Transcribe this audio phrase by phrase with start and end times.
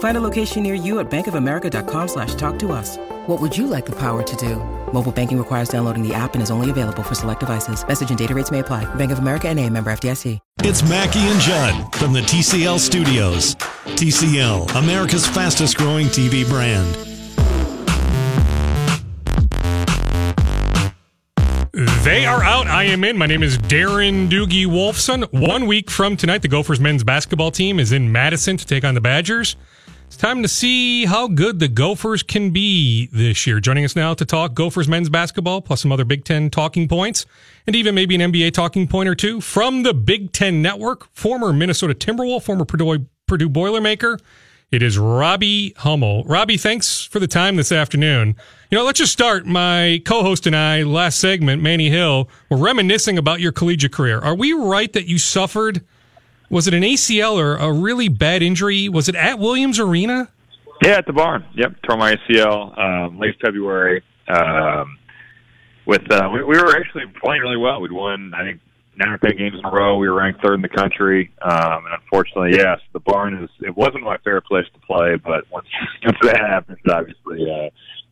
[0.00, 2.96] Find a location near you at bankofamerica.com slash talk to us.
[3.26, 4.56] What would you like the power to do?
[4.92, 7.86] Mobile banking requires downloading the app and is only available for select devices.
[7.86, 8.92] Message and data rates may apply.
[8.96, 10.38] Bank of America and a member FDIC.
[10.60, 13.54] It's Mackey and Judd from the TCL studios.
[13.96, 16.96] TCL, America's fastest growing TV brand.
[22.04, 22.66] They are out.
[22.66, 23.16] I am in.
[23.16, 25.30] My name is Darren Doogie Wolfson.
[25.32, 28.94] One week from tonight, the Gophers men's basketball team is in Madison to take on
[28.94, 29.56] the Badgers.
[30.10, 33.60] It's time to see how good the Gophers can be this year.
[33.60, 37.26] Joining us now to talk Gophers men's basketball, plus some other Big Ten talking points,
[37.64, 41.52] and even maybe an NBA talking point or two from the Big Ten Network, former
[41.52, 44.18] Minnesota Timberwolf, former Purdue, Purdue Boilermaker.
[44.72, 46.24] It is Robbie Hummel.
[46.24, 48.34] Robbie, thanks for the time this afternoon.
[48.68, 49.46] You know, let's just start.
[49.46, 54.18] My co-host and I, last segment, Manny Hill, were reminiscing about your collegiate career.
[54.18, 55.84] Are we right that you suffered–
[56.50, 58.88] was it an ACL or a really bad injury?
[58.88, 60.28] Was it at Williams Arena?
[60.82, 61.44] Yeah, at the barn.
[61.54, 64.02] Yep, tore my ACL um, late February.
[64.28, 64.98] Um,
[65.86, 67.80] with uh, we, we were actually playing really well.
[67.80, 68.60] We'd won, I think,
[68.96, 69.96] nine or ten games in a row.
[69.98, 73.50] We were ranked third in the country, um, and unfortunately, yes, the barn is.
[73.60, 75.66] It wasn't my favorite place to play, but once
[76.04, 77.70] once that happens, obviously, uh,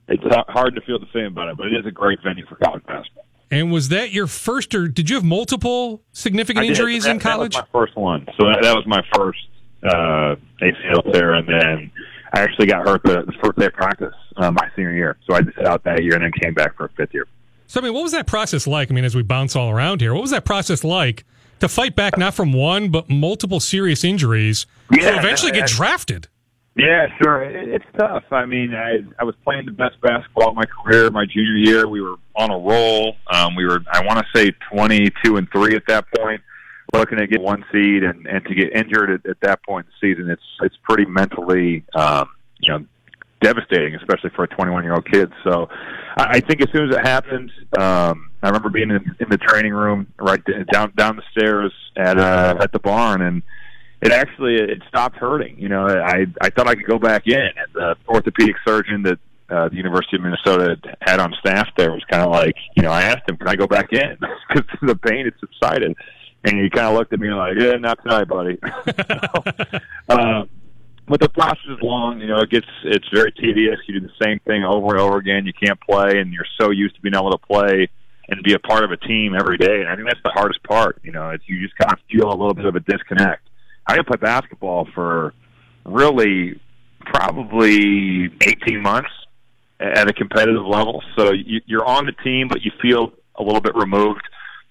[0.08, 1.57] it's hard to feel the same about it.
[1.57, 3.24] But it is a great venue for college basketball.
[3.51, 7.55] And was that your first, or did you have multiple significant injuries that, in college?
[7.55, 8.27] That was my first one.
[8.39, 9.39] So that, that was my first
[9.83, 11.91] uh, ACL tear, and then
[12.33, 15.17] I actually got hurt the, the first day of practice uh, my senior year.
[15.27, 17.27] So I just sat out that year and then came back for a fifth year.
[17.67, 18.91] So I mean, what was that process like?
[18.91, 21.25] I mean, as we bounce all around here, what was that process like
[21.61, 26.29] to fight back not from one but multiple serious injuries yeah, to eventually get drafted?
[26.78, 27.42] Yeah, sure.
[27.42, 28.22] It's tough.
[28.30, 31.11] I mean, I I was playing the best basketball of my career.
[31.11, 33.16] My junior year, we were on a roll.
[33.27, 36.40] Um, we were, I want to say, twenty two and three at that point.
[36.92, 39.92] Looking at get one seed and and to get injured at, at that point in
[40.08, 42.28] the season, it's it's pretty mentally, um,
[42.61, 42.86] you know,
[43.40, 45.33] devastating, especially for a 21 year old kid.
[45.42, 45.68] So,
[46.16, 49.39] I, I think as soon as it happened, um, I remember being in, in the
[49.39, 50.40] training room right
[50.72, 53.42] down down the stairs at uh, at the barn and
[54.01, 55.59] it actually it stopped hurting.
[55.59, 59.19] You know, I I thought I could go back in, the orthopedic surgeon that
[59.51, 62.91] uh, the University of Minnesota had on staff there was kind of like, you know,
[62.91, 64.17] I asked him, "Can I go back in?"
[64.48, 65.95] Because the pain had subsided,
[66.45, 69.42] and he kind of looked at me like, "Yeah, not tonight, buddy." so,
[70.08, 70.45] uh,
[71.07, 72.20] but the process is long.
[72.20, 73.79] You know, it gets it's very tedious.
[73.87, 75.45] You do the same thing over and over again.
[75.45, 77.89] You can't play, and you're so used to being able to play
[78.29, 79.81] and be a part of a team every day.
[79.81, 80.98] And I think that's the hardest part.
[81.03, 83.48] You know, it's you just kind of feel a little bit of a disconnect
[83.89, 85.33] I didn't play basketball for
[85.85, 86.61] really
[87.01, 89.11] probably 18 months
[89.81, 91.03] at a competitive level.
[91.17, 94.23] So you, you're on the team, but you feel a little bit removed.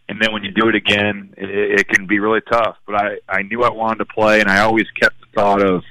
[0.07, 2.77] And then when you do it again, it, it can be really tough.
[2.85, 5.83] But I, I knew I wanted to play, and I always kept the thought of,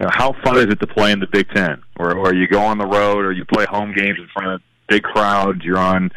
[0.00, 2.48] you know, how fun is it to play in the Big Ten, or, or you
[2.48, 5.62] go on the road, or you play home games in front of big crowds.
[5.62, 6.10] You're on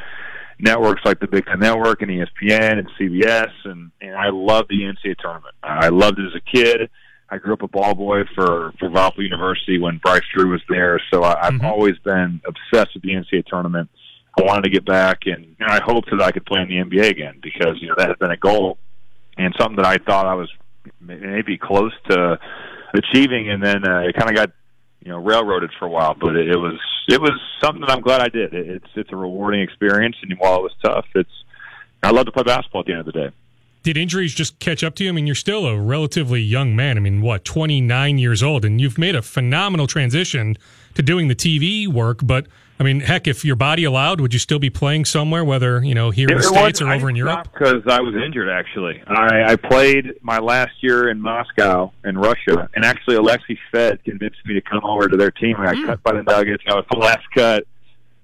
[0.60, 4.82] networks like the Big Ten Network and ESPN and CBS, and, and I love the
[4.82, 5.56] NCAA tournament.
[5.64, 6.90] I loved it as a kid.
[7.30, 11.02] I grew up a ball boy for for Valpo University when Bryce Drew was there,
[11.12, 11.66] so I, I've mm-hmm.
[11.66, 13.90] always been obsessed with the NCAA tournament.
[14.38, 16.76] I wanted to get back, and know, I hoped that I could play in the
[16.76, 18.78] NBA again because you know that has been a goal
[19.38, 20.52] and something that I thought I was
[21.02, 22.40] maybe close to
[22.94, 24.52] achieving, and then uh, it kind of got
[25.06, 28.02] you know railroaded for a while, but it, it was it was something that I'm
[28.02, 28.54] glad I did.
[28.54, 31.30] It, it's it's a rewarding experience, and while it was tough, it's
[32.04, 33.30] I love to play basketball at the end of the day.
[33.84, 35.12] Did injuries just catch up to you?
[35.12, 36.98] I mean, you're still a relatively young man.
[36.98, 40.58] I mean, what, 29 years old, and you've made a phenomenal transition
[40.96, 44.40] to doing the TV work, but I mean, heck, if your body allowed, would you
[44.40, 47.48] still be playing somewhere, whether you know here in the states or over in Europe?
[47.54, 48.50] Because I was injured.
[48.50, 54.04] Actually, I, I played my last year in Moscow in Russia, and actually, Alexei Shved
[54.04, 55.56] convinced me to come over to their team.
[55.58, 55.86] I got mm.
[55.86, 56.64] cut by the Nuggets.
[56.68, 57.66] I was the last cut,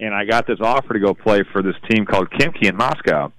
[0.01, 3.31] and I got this offer to go play for this team called Khimki in Moscow.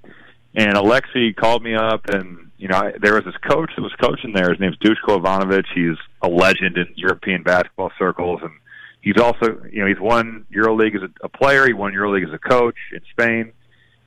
[0.54, 3.92] And Alexei called me up, and you know, I, there was this coach that was
[4.00, 4.50] coaching there.
[4.50, 5.64] His name's Dushko Ivanovic.
[5.74, 8.52] He's a legend in European basketball circles, and
[9.02, 11.66] he's also, you know, he's won EuroLeague as a, a player.
[11.66, 13.52] He won EuroLeague as a coach in Spain,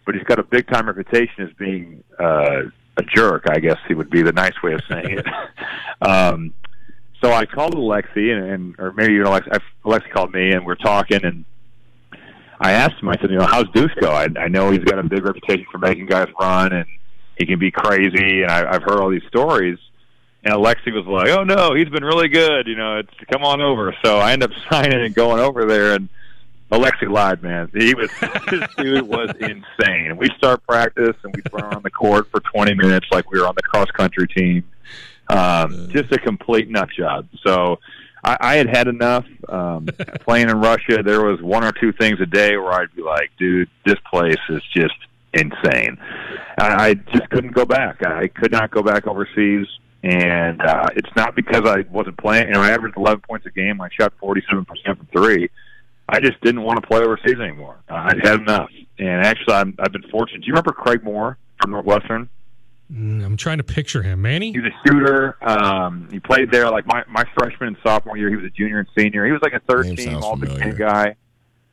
[0.05, 2.63] but he's got a big time reputation as being uh,
[2.97, 3.45] a jerk.
[3.49, 5.27] I guess he would be the nice way of saying it.
[6.01, 6.53] um,
[7.21, 10.75] so I called Alexi, and, and or maybe know, Alexi, Alexi called me, and we're
[10.75, 11.45] talking, and
[12.59, 13.09] I asked him.
[13.09, 14.07] I said, you know, how's Dushko?
[14.07, 16.85] I, I know he's got a big reputation for making guys run, and
[17.37, 19.77] he can be crazy, and I, I've heard all these stories.
[20.45, 22.67] And Alexi was like, "Oh no, he's been really good.
[22.67, 25.95] You know, it's come on over." So I end up signing and going over there,
[25.95, 26.07] and
[26.71, 27.69] Alexi lied, man.
[27.73, 28.11] He was
[28.49, 30.17] this dude was insane.
[30.17, 33.47] We start practice and we run on the court for 20 minutes like we were
[33.47, 34.63] on the cross country team.
[35.29, 37.27] Um, just a complete nut job.
[37.43, 37.79] So
[38.23, 39.25] I, I had had enough.
[39.49, 39.87] Um,
[40.21, 43.31] playing in Russia, there was one or two things a day where I'd be like,
[43.39, 44.95] "Dude, this place is just
[45.33, 45.97] insane."
[46.59, 48.05] I, I just couldn't go back.
[48.05, 49.67] I could not go back overseas
[50.05, 52.47] and uh, it's not because I wasn't playing.
[52.47, 53.81] You know, I averaged 11 points a game.
[53.81, 55.49] I shot 47 percent from three.
[56.07, 57.77] I just didn't want to play overseas anymore.
[57.89, 58.69] Uh, I'd had enough.
[58.99, 60.41] And actually, I'm, I've been fortunate.
[60.41, 62.29] Do you remember Craig Moore from Northwestern?
[62.93, 64.21] Mm, I'm trying to picture him.
[64.21, 64.51] Manny?
[64.51, 65.35] He was a shooter.
[65.41, 68.29] Um, he played there like my, my freshman and sophomore year.
[68.29, 69.25] He was a junior and senior.
[69.25, 70.55] He was like a third Name team sounds All Big.
[70.59, 71.15] Ten guy.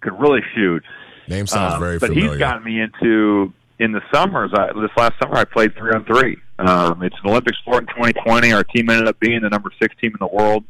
[0.01, 0.83] Could really shoot.
[1.29, 2.31] Name sounds Um, very but familiar.
[2.31, 4.51] he's gotten me into in the summers.
[4.55, 6.39] I, this last summer, I played three on three.
[6.59, 8.53] Um, it's an Olympic sport in 2020.
[8.53, 10.65] Our team ended up being the number six team in the world.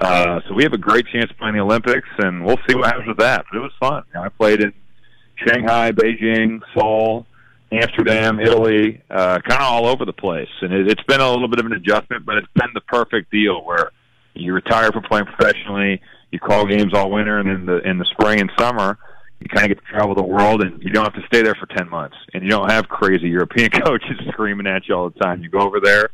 [0.00, 3.08] Uh, so we have a great chance playing the Olympics, and we'll see what happens
[3.08, 3.44] with that.
[3.50, 4.04] But it was fun.
[4.08, 4.72] You know, I played in
[5.44, 7.26] Shanghai, Beijing, Seoul,
[7.72, 10.48] Amsterdam, Italy, uh, kind of all over the place.
[10.62, 13.30] And it, it's been a little bit of an adjustment, but it's been the perfect
[13.30, 13.90] deal where
[14.34, 16.00] you retire from playing professionally,
[16.30, 18.98] you call games all winter, and in the in the spring and summer,
[19.40, 21.54] you kind of get to travel the world, and you don't have to stay there
[21.54, 25.18] for ten months, and you don't have crazy European coaches screaming at you all the
[25.20, 25.42] time.
[25.42, 26.10] You go over there,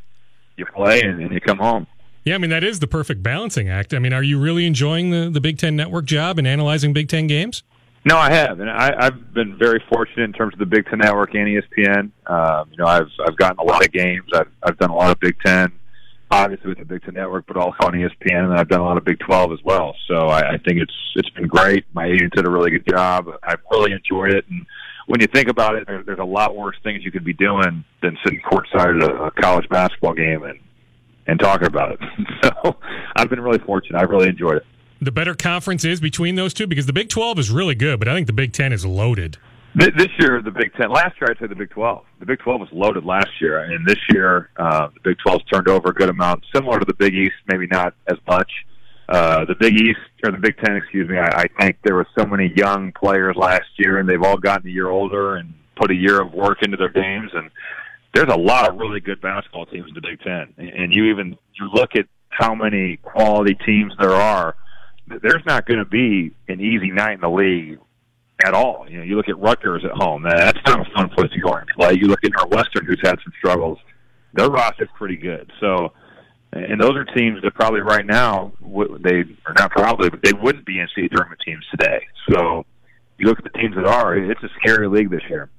[0.57, 1.87] you play, and, and you come home.
[2.25, 3.93] Yeah, I mean, that is the perfect balancing act.
[3.93, 7.09] I mean, are you really enjoying the, the Big Ten Network job and analyzing Big
[7.09, 7.63] Ten games?
[8.07, 10.99] No, I have, and I, I've been very fortunate in terms of the Big Ten
[10.99, 12.11] Network and ESPN.
[12.27, 14.29] Um, you know, I've I've gotten a lot of games.
[14.35, 15.73] I've I've done a lot of Big Ten,
[16.31, 18.97] obviously with the Big Ten Network, but also on ESPN, and I've done a lot
[18.97, 19.95] of Big Twelve as well.
[20.09, 21.85] So I, I think it's it's been great.
[21.95, 23.29] My agent did a really good job.
[23.43, 24.67] I've really enjoyed it, and
[25.07, 27.85] when you think about it, there, there's a lot worse things you could be doing
[28.03, 30.59] than sitting courtside at a, a college basketball game and
[31.27, 32.01] and talking about it.
[32.45, 32.77] so
[33.17, 34.01] I've been really fortunate.
[34.01, 34.67] I've really enjoyed it.
[35.01, 38.09] The better conference is between those two because the Big 12 is really good, but
[38.09, 39.39] I think the Big Ten is loaded.
[39.79, 40.91] Th- This year, the Big Ten.
[40.91, 42.05] Last year, I'd say the Big Twelve.
[42.21, 45.69] The Big Twelve was loaded last year, and this year, uh, the Big Twelve's turned
[45.69, 48.51] over a good amount, similar to the Big East, maybe not as much.
[49.09, 51.19] Uh, the Big East or the Big Ten, excuse me.
[51.19, 54.69] I, I think there were so many young players last year, and they've all gotten
[54.69, 57.31] a year older and put a year of work into their games.
[57.35, 57.51] And
[58.15, 61.07] there's a lot of really good basketball teams in the Big Ten, and and you
[61.07, 64.55] even you look at how many quality teams there are.
[65.07, 67.79] There's not going to be an easy night in the league
[68.43, 68.87] at all.
[68.89, 70.23] You know, you look at Rutgers at home.
[70.23, 71.95] That's not a fun place to go and play.
[71.95, 73.79] You look at Northwestern, who's had some struggles.
[74.33, 75.53] Their roster's pretty good.
[75.61, 75.93] So,
[76.53, 78.53] and those are teams that probably right now
[79.01, 82.01] they are not probably, but they wouldn't be NCAA tournament teams today.
[82.31, 82.65] So,
[83.19, 84.17] you look at the teams that are.
[84.17, 85.51] It's a scary league this year.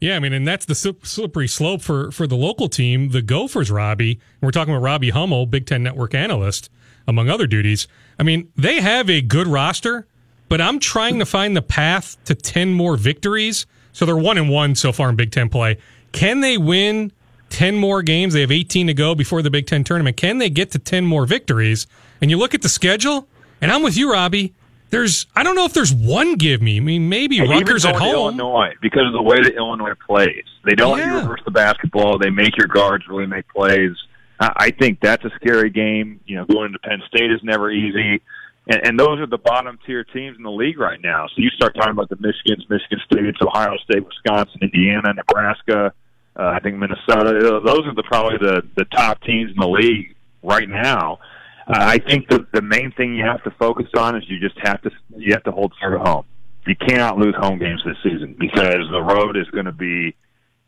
[0.00, 3.70] Yeah, I mean, and that's the slippery slope for, for the local team, the Gophers,
[3.70, 4.18] Robbie.
[4.40, 6.70] We're talking about Robbie Hummel, Big Ten Network analyst,
[7.06, 7.86] among other duties.
[8.18, 10.08] I mean, they have a good roster,
[10.52, 13.64] but I'm trying to find the path to 10 more victories.
[13.92, 15.78] So they're one and one so far in Big Ten play.
[16.12, 17.10] Can they win
[17.48, 18.34] 10 more games?
[18.34, 20.18] They have 18 to go before the Big Ten tournament.
[20.18, 21.86] Can they get to 10 more victories?
[22.20, 23.26] And you look at the schedule,
[23.62, 24.52] and I'm with you, Robbie.
[24.90, 26.76] There's, I don't know if there's one give me.
[26.76, 28.14] I mean, maybe And Rutgers at home.
[28.14, 31.22] Illinois, because of the way that Illinois plays, they don't let you Yeah.
[31.22, 32.18] reverse the basketball.
[32.18, 33.92] They make your guards really make plays.
[34.38, 36.20] I I think that's a scary game.
[36.26, 38.20] You know, going to Penn State is never easy,
[38.68, 41.26] and, and those are the bottom tier teams in the league right now.
[41.28, 45.92] So you start talking about the Michigans, Michigan States, Ohio State, Wisconsin, Indiana, Nebraska.
[46.34, 47.60] Uh, I think Minnesota.
[47.64, 51.18] Those are the probably the the top teams in the league right now.
[51.66, 54.58] Uh, I think the the main thing you have to focus on is you just
[54.62, 56.24] have to you have to hold serve at home.
[56.66, 60.14] You cannot lose home games this season because the road is going to be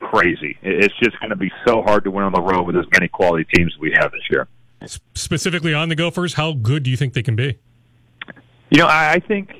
[0.00, 0.58] crazy.
[0.62, 3.08] It's just going to be so hard to win on the road with as many
[3.08, 4.48] quality teams we have this year.
[5.14, 7.58] specifically on the Gophers, how good do you think they can be?
[8.74, 9.50] You know, I, I think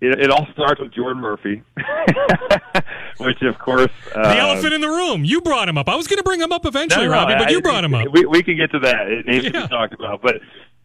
[0.00, 1.62] it, it all starts with Jordan Murphy,
[3.18, 5.22] which of course The uh, elephant in the room.
[5.24, 5.86] You brought him up.
[5.86, 7.84] I was going to bring him up eventually, No, no, Robbie, but I- you brought
[7.84, 8.06] him up.
[8.12, 9.06] We, we can get to that.
[9.08, 10.22] It needs to be talked about.
[10.22, 10.36] But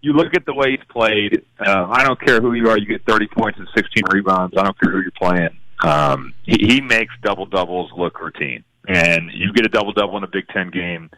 [0.02, 1.46] you look at the way he's played.
[1.66, 2.78] Uh, I don't care who you are.
[2.78, 4.56] You get 30 points and 16 rebounds.
[4.58, 5.58] I don't care who you're playing.
[5.84, 8.66] Um, he, he makes double doubles look routine.
[8.90, 11.10] And you get a double double in a Big Ten game.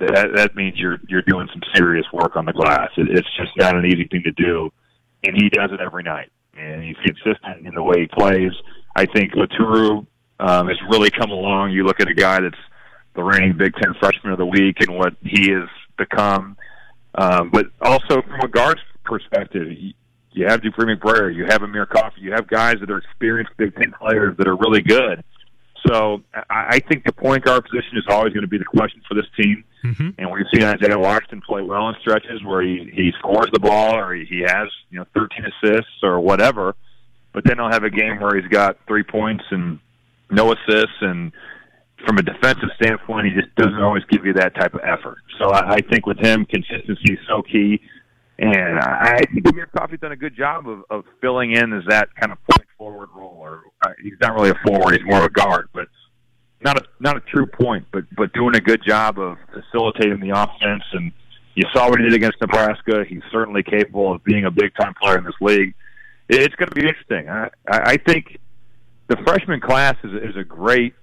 [0.00, 2.88] that, that means you're you're doing some serious work on the glass.
[2.96, 4.72] It, it's just not an easy thing to do,
[5.24, 6.30] and he does it every night.
[6.56, 8.52] And he's consistent in the way he plays.
[8.96, 10.06] I think Laturu
[10.40, 11.70] um, has really come along.
[11.70, 12.58] You look at a guy that's
[13.14, 16.56] the reigning Big Ten Freshman of the Week and what he has become.
[17.14, 19.68] Um, but also from a guard's perspective,
[20.32, 23.74] you have Dupree McBrayer, you have Amir Coffey, you have guys that are experienced Big
[23.74, 25.24] Ten players that are really good.
[25.86, 29.02] So I, I think the point guard position is always going to be the question
[29.08, 29.64] for this team.
[29.84, 30.10] Mm-hmm.
[30.18, 33.96] And we've seen Isaiah Washington play well in stretches where he, he scores the ball
[33.96, 36.74] or he, he has you know 13 assists or whatever.
[37.32, 39.78] But then he'll have a game where he's got three points and
[40.30, 41.32] no assists, and
[42.06, 45.18] from a defensive standpoint, he just doesn't always give you that type of effort.
[45.38, 47.80] So I, I think with him, consistency is so key.
[48.38, 52.08] And I think Amir Coffey's done a good job of, of filling in as that
[52.18, 53.36] kind of point forward role.
[53.38, 55.86] Or uh, he's not really a forward; he's more of a guard, but
[56.64, 57.86] not a not a true point.
[57.92, 60.82] But but doing a good job of facilitating the offense.
[60.92, 61.12] And
[61.54, 63.04] you saw what he did against Nebraska.
[63.06, 65.74] He's certainly capable of being a big time player in this league.
[66.28, 67.28] It's going to be interesting.
[67.28, 68.38] I I think
[69.08, 70.94] the freshman class is is a great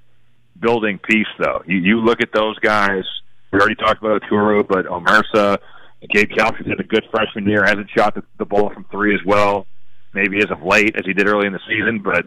[0.59, 1.61] building piece, though.
[1.67, 3.03] You you look at those guys.
[3.51, 5.59] We already talked about Turu, but Omersa
[6.09, 9.21] Gabe Kalscheur's had a good freshman year, hasn't shot the, the ball from three as
[9.25, 9.65] well,
[10.17, 12.09] maybe as of late as he did early in the season, mm-hmm.
[12.09, 12.25] but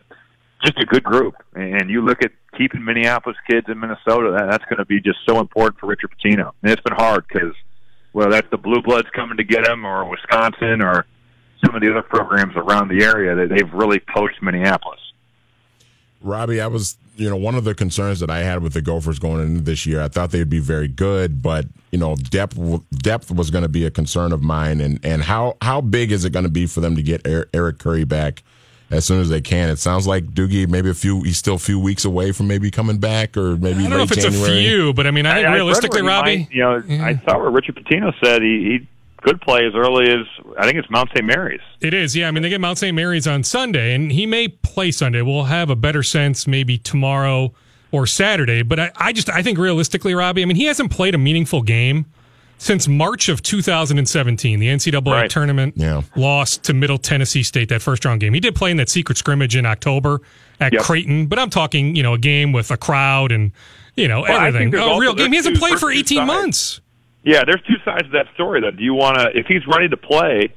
[0.64, 1.35] just a good group.
[1.54, 5.18] And you look at keeping Minneapolis kids in Minnesota, that, that's going to be just
[5.28, 6.52] so important for Richard Pitino.
[6.62, 7.54] And it's been hard because,
[8.12, 11.06] well, that's the Blue Bloods coming to get him, or Wisconsin, or
[11.64, 15.00] some of the other programs around the area that they've really poached Minneapolis.
[16.22, 19.18] Robbie, I was, you know, one of the concerns that I had with the Gophers
[19.18, 22.58] going into this year, I thought they'd be very good, but you know, depth
[22.90, 26.24] depth was going to be a concern of mine, and and how how big is
[26.24, 28.42] it going to be for them to get Eric Curry back
[28.90, 29.70] as soon as they can?
[29.70, 32.70] It sounds like Doogie maybe a few he's still a few weeks away from maybe
[32.70, 34.58] coming back, or maybe I don't know if it's January.
[34.58, 37.04] a few, but I mean, I think I, realistically, Robbie, might, you know, yeah.
[37.04, 38.78] I saw what Richard Pitino said he.
[38.78, 38.86] he
[39.22, 40.26] could play as early as
[40.58, 41.24] I think it's Mount St.
[41.24, 41.60] Mary's.
[41.80, 42.28] It is, yeah.
[42.28, 42.94] I mean, they get Mount St.
[42.94, 45.22] Mary's on Sunday, and he may play Sunday.
[45.22, 47.52] We'll have a better sense maybe tomorrow
[47.92, 48.62] or Saturday.
[48.62, 51.62] But I, I just I think realistically, Robbie, I mean, he hasn't played a meaningful
[51.62, 52.06] game
[52.58, 54.60] since March of 2017.
[54.60, 55.30] The NCAA right.
[55.30, 56.02] tournament yeah.
[56.14, 58.34] lost to Middle Tennessee State that first round game.
[58.34, 60.20] He did play in that secret scrimmage in October
[60.60, 60.82] at yep.
[60.82, 63.52] Creighton, but I'm talking you know a game with a crowd and
[63.96, 64.74] you know well, everything.
[64.74, 65.30] A real game.
[65.30, 66.79] He hasn't played for 18 months.
[67.22, 68.60] Yeah, there's two sides to that story.
[68.60, 70.54] Though, do you want to, if he's ready to play,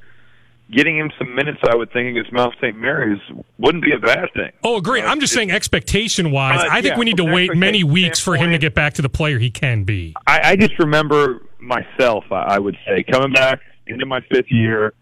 [0.70, 2.76] getting him some minutes, I would think against Mount St.
[2.76, 3.20] Mary's
[3.58, 4.50] wouldn't be a bad thing.
[4.62, 5.04] Oh, great!
[5.04, 7.84] Uh, I'm just saying, expectation wise, uh, I think yeah, we need to wait many
[7.84, 10.14] weeks for him to get back to the player he can be.
[10.26, 12.24] I, I just remember myself.
[12.30, 14.94] I, I would say coming back into my fifth year.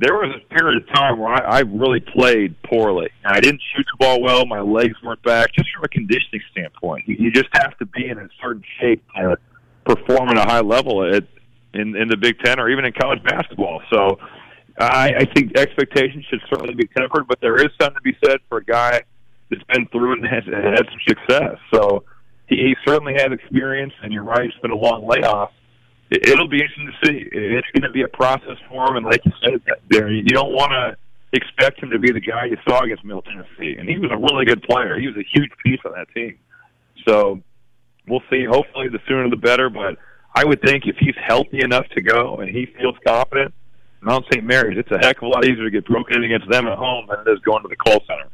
[0.00, 3.08] There was a period of time where I, I really played poorly.
[3.24, 4.46] I didn't shoot the ball well.
[4.46, 5.52] My legs weren't back.
[5.52, 9.02] Just from a conditioning standpoint, you, you just have to be in a certain shape
[9.16, 9.36] to
[9.88, 11.24] perform at a high level at
[11.74, 13.82] in in the Big Ten or even in college basketball.
[13.90, 14.18] So
[14.78, 18.38] I, I think expectations should certainly be tempered, but there is something to be said
[18.48, 19.02] for a guy
[19.50, 21.56] that's been through and has had some success.
[21.72, 22.04] So
[22.46, 25.52] he, he certainly has experience, and you're right, it's been a long layoff.
[26.10, 27.28] It, it'll be interesting to see.
[27.32, 30.52] It's going to be a process for him, and like you said, there you don't
[30.52, 30.96] want to
[31.32, 34.16] expect him to be the guy you saw against Middle Tennessee, and he was a
[34.16, 34.98] really good player.
[34.98, 36.38] He was a huge piece on that team.
[37.06, 37.42] So
[38.08, 38.44] we'll see.
[38.44, 39.70] Hopefully, the sooner the better.
[39.70, 39.98] But
[40.34, 43.54] I would think if he's healthy enough to go and he feels confident,
[44.00, 44.44] Mount St.
[44.44, 46.78] Mary's, it's a heck of a lot easier to get broken in against them at
[46.78, 48.28] home than it is going to the Kohl Center.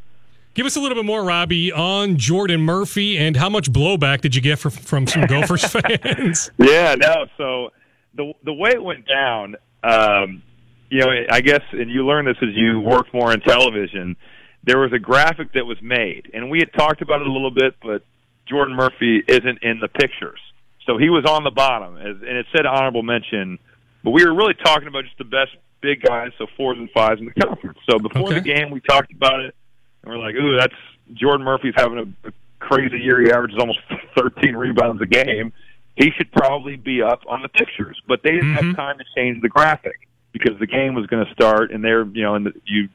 [0.54, 4.36] Give us a little bit more, Robbie, on Jordan Murphy and how much blowback did
[4.36, 6.50] you get from, from some Gophers fans?
[6.58, 7.26] Yeah, no.
[7.36, 7.70] So
[8.14, 10.42] the the way it went down, um,
[10.90, 14.16] you know, I guess, and you learn this as you work more in television.
[14.62, 17.50] There was a graphic that was made, and we had talked about it a little
[17.50, 18.02] bit, but
[18.46, 20.40] Jordan Murphy isn't in the pictures.
[20.86, 23.58] So he was on the bottom, as, and it said honorable mention.
[24.02, 27.20] But we were really talking about just the best big guys, so fours and fives
[27.20, 27.78] in the conference.
[27.88, 28.34] So before okay.
[28.34, 29.54] the game, we talked about it,
[30.02, 30.74] and we're like, "Ooh, that's
[31.14, 33.20] Jordan Murphy's having a, a crazy year.
[33.20, 33.80] He averages almost
[34.16, 35.52] 13 rebounds a game.
[35.96, 38.66] He should probably be up on the pictures." But they didn't mm-hmm.
[38.68, 42.04] have time to change the graphic because the game was going to start, and they're
[42.04, 42.88] you know, and the, you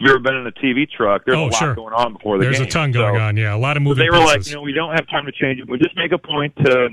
[0.00, 1.74] if you've ever been in a TV truck, there's oh, a lot sure.
[1.74, 2.64] going on before the there's game.
[2.64, 3.98] There's a ton going so, on, yeah, a lot of moving.
[3.98, 4.46] So they were pieces.
[4.46, 5.68] like, you know, we don't have time to change it.
[5.68, 6.88] We just make a point to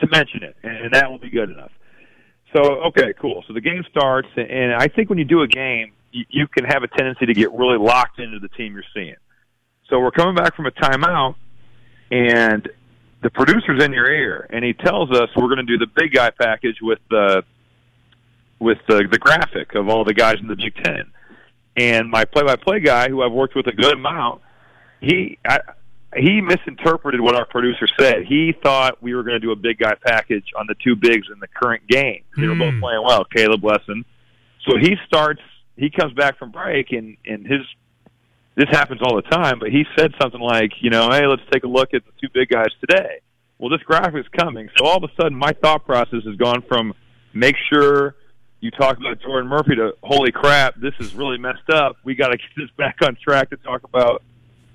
[0.00, 1.72] to mention it, and that will be good enough.
[2.54, 3.42] So okay, cool.
[3.48, 6.64] So the game starts, and I think when you do a game, you, you can
[6.64, 9.16] have a tendency to get really locked into the team you're seeing.
[9.88, 11.36] So we're coming back from a timeout,
[12.10, 12.68] and
[13.22, 16.12] the producer's in your ear, and he tells us we're going to do the big
[16.12, 17.44] guy package with the
[18.58, 21.10] with the, the graphic of all the guys in the Big Ten.
[21.80, 24.42] And my play-by-play guy, who I've worked with a good amount,
[25.00, 25.58] he I,
[26.16, 28.24] he misinterpreted what our producer said.
[28.28, 31.28] He thought we were going to do a big guy package on the two bigs
[31.32, 32.22] in the current game.
[32.36, 32.80] They were both Hmm.
[32.80, 34.04] playing well, Caleb Wesson.
[34.66, 35.40] So he starts.
[35.76, 37.60] He comes back from break, and and his
[38.56, 39.58] this happens all the time.
[39.58, 42.28] But he said something like, you know, hey, let's take a look at the two
[42.34, 43.20] big guys today.
[43.58, 46.62] Well, this graphic is coming, so all of a sudden, my thought process has gone
[46.68, 46.92] from
[47.32, 48.16] make sure
[48.60, 51.96] you talk about Jordan Murphy to holy crap, this is really messed up.
[52.04, 54.22] We got to get this back on track to talk about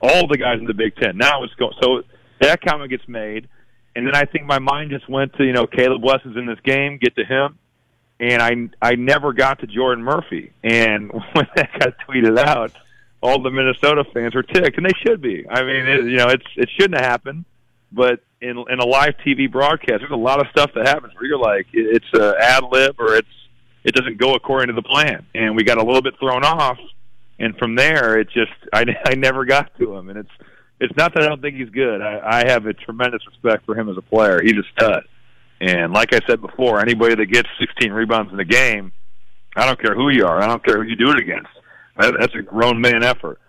[0.01, 1.17] all the guys in the Big Ten.
[1.17, 1.73] Now it's going.
[1.81, 2.03] So
[2.41, 3.47] that comment gets made,
[3.95, 6.59] and then I think my mind just went to you know Caleb Wesson's in this
[6.63, 6.97] game.
[7.01, 7.57] Get to him,
[8.19, 10.51] and I I never got to Jordan Murphy.
[10.63, 12.71] And when that got tweeted out,
[13.21, 15.45] all the Minnesota fans were ticked, and they should be.
[15.47, 17.45] I mean, it, you know, it's it shouldn't have happened,
[17.91, 21.25] but in in a live TV broadcast, there's a lot of stuff that happens where
[21.25, 23.27] you're like, it's a ad lib or it's
[23.85, 26.79] it doesn't go according to the plan, and we got a little bit thrown off.
[27.37, 30.31] And from there, it just I, I never got to him, and it's
[30.81, 32.01] it's not that I don't think he's good.
[32.01, 34.41] I, I have a tremendous respect for him as a player.
[34.43, 35.03] He's a stud,
[35.61, 38.91] and like I said before, anybody that gets 16 rebounds in a game,
[39.55, 41.49] I don't care who you are, I don't care who you do it against.
[41.97, 43.39] That, that's a grown man effort.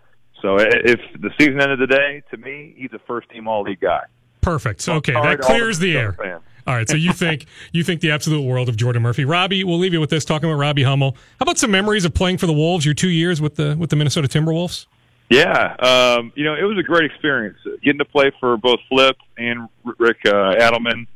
[0.43, 4.03] So if the season ended today, to me, he's a first team All League guy.
[4.43, 4.83] Perfect.
[4.83, 6.13] So, okay, that clears the air.
[6.13, 6.43] Fans.
[6.67, 9.25] All right, so you think you think the absolute world of Jordan Murphy.
[9.25, 11.17] Robbie, we'll leave you with this talking about Robbie Hummel.
[11.39, 12.85] How about some memories of playing for the Wolves?
[12.85, 14.87] Your two years with the with the Minnesota Timberwolves.
[15.29, 19.17] Yeah, um, you know, it was a great experience getting to play for both Flip
[19.37, 19.69] and
[19.99, 21.09] Rick uh, Adelman,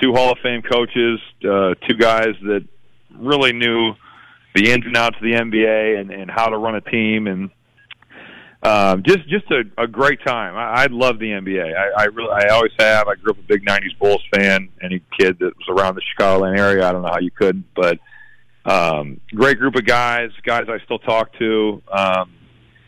[0.00, 2.66] two Hall of Fame coaches, uh, two guys that
[3.16, 3.94] really knew
[4.56, 7.50] the ins and outs of the NBA and, and how to run a team, and
[8.64, 10.56] um, just just a, a great time.
[10.56, 11.76] I, I love the NBA.
[11.76, 13.08] I, I really, I always have.
[13.08, 14.70] I grew up a big '90s Bulls fan.
[14.82, 17.98] Any kid that was around the Chicagoland area, I don't know how you could, but
[18.64, 21.82] um, great group of guys, guys I still talk to.
[21.92, 22.32] Um,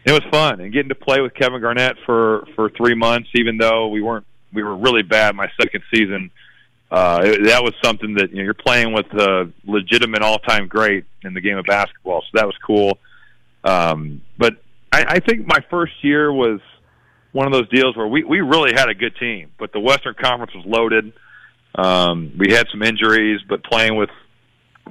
[0.06, 3.58] it was fun and getting to play with Kevin Garnett for for three months, even
[3.58, 6.30] though we weren't we were really bad my second season.
[6.90, 11.04] Uh, that was something that you know you're playing with a legitimate all time great
[11.22, 12.98] in the game of basketball, so that was cool.
[13.64, 14.56] Um, but
[14.96, 16.60] I, I think my first year was
[17.32, 20.14] one of those deals where we we really had a good team, but the Western
[20.14, 21.12] Conference was loaded.
[21.74, 24.08] Um, we had some injuries, but playing with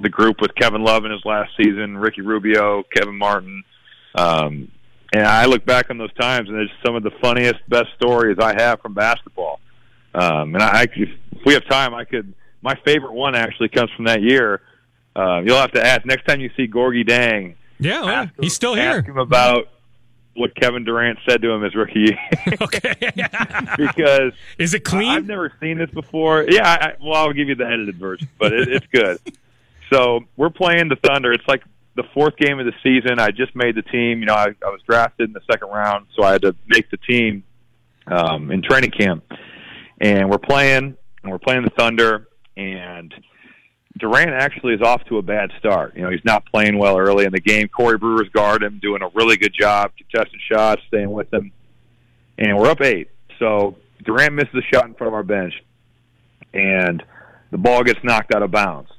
[0.00, 3.64] the group with Kevin Love in his last season, Ricky Rubio, Kevin Martin.
[4.14, 4.70] Um,
[5.12, 8.36] and I look back on those times, and it's some of the funniest, best stories
[8.40, 9.58] I have from basketball.
[10.14, 11.08] Um, and I, if
[11.44, 12.32] we have time, I could.
[12.62, 14.60] My favorite one actually comes from that year.
[15.16, 17.54] Uh, you'll have to ask next time you see Gorgui Dieng.
[17.78, 18.90] Yeah, well, him- he's still here.
[18.98, 19.68] Ask him about
[20.36, 22.18] what Kevin Durant said to him his rookie year,
[22.60, 22.94] Okay,
[23.76, 25.08] because is it clean?
[25.10, 26.44] I've never seen this before.
[26.48, 29.18] Yeah, I, I- well, I'll give you the edited version, but it, it's good.
[29.92, 31.32] so we're playing the Thunder.
[31.32, 31.62] It's like
[31.94, 33.18] the fourth game of the season.
[33.18, 34.20] I just made the team.
[34.20, 36.90] You know, I, I was drafted in the second round, so I had to make
[36.90, 37.42] the team
[38.06, 39.24] um, in training camp.
[40.00, 43.14] And we're playing, and we're playing the Thunder, and
[43.96, 45.96] Durant actually is off to a bad start.
[45.96, 47.68] You know, he's not playing well early in the game.
[47.68, 51.52] Corey Brewer's guard him, doing a really good job contesting shots, staying with him.
[52.38, 53.08] And we're up eight.
[53.38, 55.54] So Durant misses a shot in front of our bench,
[56.52, 57.02] and
[57.50, 58.90] the ball gets knocked out of bounds.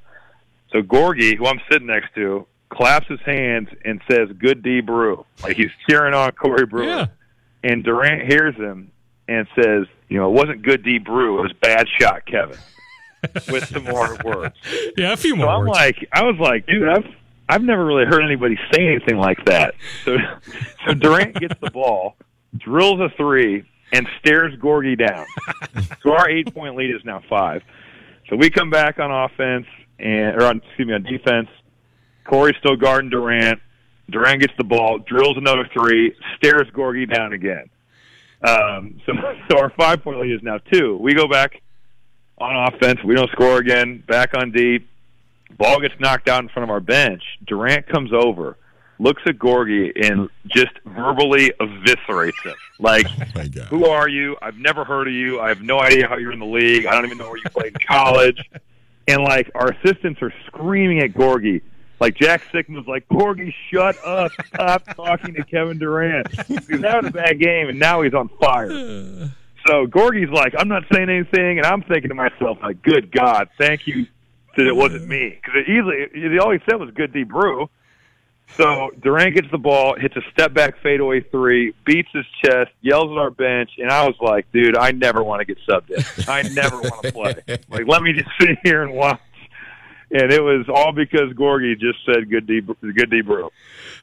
[0.71, 5.25] So Gorgui, who I'm sitting next to, claps his hands and says, "Good D, Brew,"
[5.43, 6.85] like he's cheering on Corey Brewer.
[6.85, 7.05] Yeah.
[7.63, 8.91] And Durant hears him
[9.27, 11.39] and says, "You know, it wasn't good D, Brew.
[11.39, 12.57] It was bad shot, Kevin."
[13.51, 14.55] With some more words.
[14.97, 15.45] Yeah, a few more.
[15.45, 15.71] So I'm words.
[15.71, 17.05] like, I was like, dude, I've
[17.49, 19.75] I've never really heard anybody say anything like that.
[20.03, 20.17] So,
[20.85, 22.15] so Durant gets the ball,
[22.57, 25.25] drills a three, and stares Gorgui down.
[26.03, 27.61] so our eight point lead is now five.
[28.29, 29.65] So we come back on offense
[29.99, 31.47] and or on excuse me on defense.
[32.25, 33.59] Corey's still guarding Durant.
[34.09, 37.69] Durant gets the ball, drills another three, stares Gorgui down again.
[38.41, 39.13] Um, so,
[39.49, 40.97] so our five point lead is now two.
[40.97, 41.61] We go back
[42.37, 43.03] on offense.
[43.03, 44.03] We don't score again.
[44.07, 44.87] Back on deep.
[45.57, 47.23] Ball gets knocked out in front of our bench.
[47.45, 48.57] Durant comes over,
[48.99, 52.55] looks at Gorgui, and just verbally eviscerates him.
[52.79, 54.37] Like, Oh who are you?
[54.41, 55.39] I've never heard of you.
[55.39, 56.85] I have no idea how you're in the league.
[56.85, 58.41] I don't even know where you played in college.
[59.09, 61.61] And like our assistants are screaming at Gorgui.
[62.01, 64.33] Like Jack Sikma's like, Gorgui, shut up.
[64.47, 66.27] Stop talking to Kevin Durant.
[66.45, 68.67] He's having a bad game and now he's on fire.
[69.67, 73.49] So Gorgui's like, I'm not saying anything, and I'm thinking to myself, like, good God,
[73.57, 74.07] thank you
[74.55, 75.39] that it wasn't me.
[75.41, 77.69] Because it easily, all he said was good D brew.
[78.55, 83.11] So Durant gets the ball, hits a step back fadeaway three, beats his chest, yells
[83.11, 86.29] at our bench, and I was like, dude, I never want to get subbed in.
[86.29, 87.35] I never want to play.
[87.69, 89.19] Like, let me just sit here and watch.
[90.09, 93.49] And it was all because Gorgui just said good D, good D brew.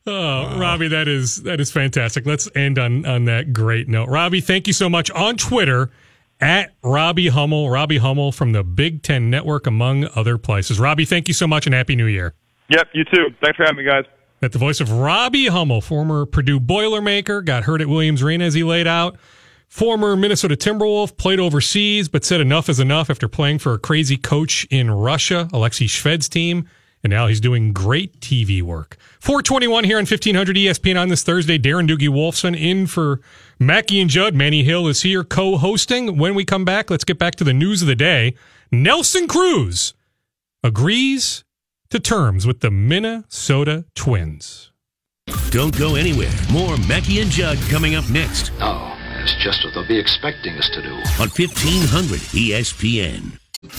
[0.06, 2.26] Oh, Robbie, that is that is fantastic.
[2.26, 4.08] Let's end on on that great note.
[4.08, 5.90] Robbie, thank you so much on Twitter
[6.40, 10.78] at Robbie Hummel, Robbie Hummel from the Big Ten Network, among other places.
[10.78, 12.34] Robbie, thank you so much and happy New Year.
[12.68, 13.28] Yep, you too.
[13.42, 14.04] Thanks for having me, guys.
[14.42, 18.52] At the voice of Robbie Hummel, former Purdue Boilermaker, got hurt at Williams Arena as
[18.52, 19.16] he laid out.
[19.68, 24.16] Former Minnesota Timberwolf, played overseas, but said enough is enough after playing for a crazy
[24.16, 26.68] coach in Russia, Alexei Shved's team.
[27.02, 28.96] And now he's doing great TV work.
[29.20, 31.58] 421 here on 1500 ESPN on this Thursday.
[31.58, 33.20] Darren Doogie Wolfson in for
[33.58, 34.34] Mackey and Judd.
[34.34, 36.16] Manny Hill is here co hosting.
[36.16, 38.34] When we come back, let's get back to the news of the day.
[38.72, 39.92] Nelson Cruz
[40.62, 41.44] agrees
[41.90, 44.72] to terms with the Minnesota Twins.
[45.50, 46.32] Don't go anywhere.
[46.50, 48.50] More Mackey and Judd coming up next.
[48.60, 48.93] Oh,
[49.24, 50.92] that's just what they'll be expecting us to do.
[50.92, 53.38] On 1500 ESPN.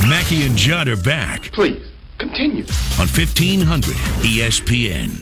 [0.09, 1.51] Mackey and Judd are back.
[1.51, 1.85] Please,
[2.17, 2.63] continue.
[2.99, 3.93] On 1500
[4.25, 5.21] ESPN.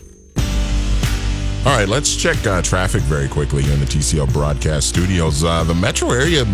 [1.65, 5.43] All right, let's check uh, traffic very quickly here in the TCL broadcast studios.
[5.43, 6.45] Uh, the metro area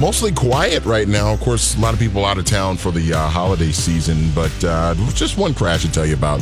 [0.00, 1.32] mostly quiet right now.
[1.32, 4.64] Of course, a lot of people out of town for the uh, holiday season, but
[4.64, 6.40] uh, just one crash to tell you about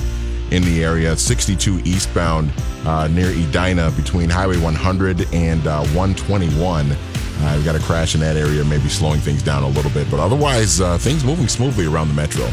[0.50, 2.50] in the area 62 eastbound
[2.86, 6.90] uh, near Edina between Highway 100 and uh, 121.
[6.90, 10.10] Uh, we got a crash in that area, maybe slowing things down a little bit,
[10.10, 12.48] but otherwise, uh, things moving smoothly around the metro.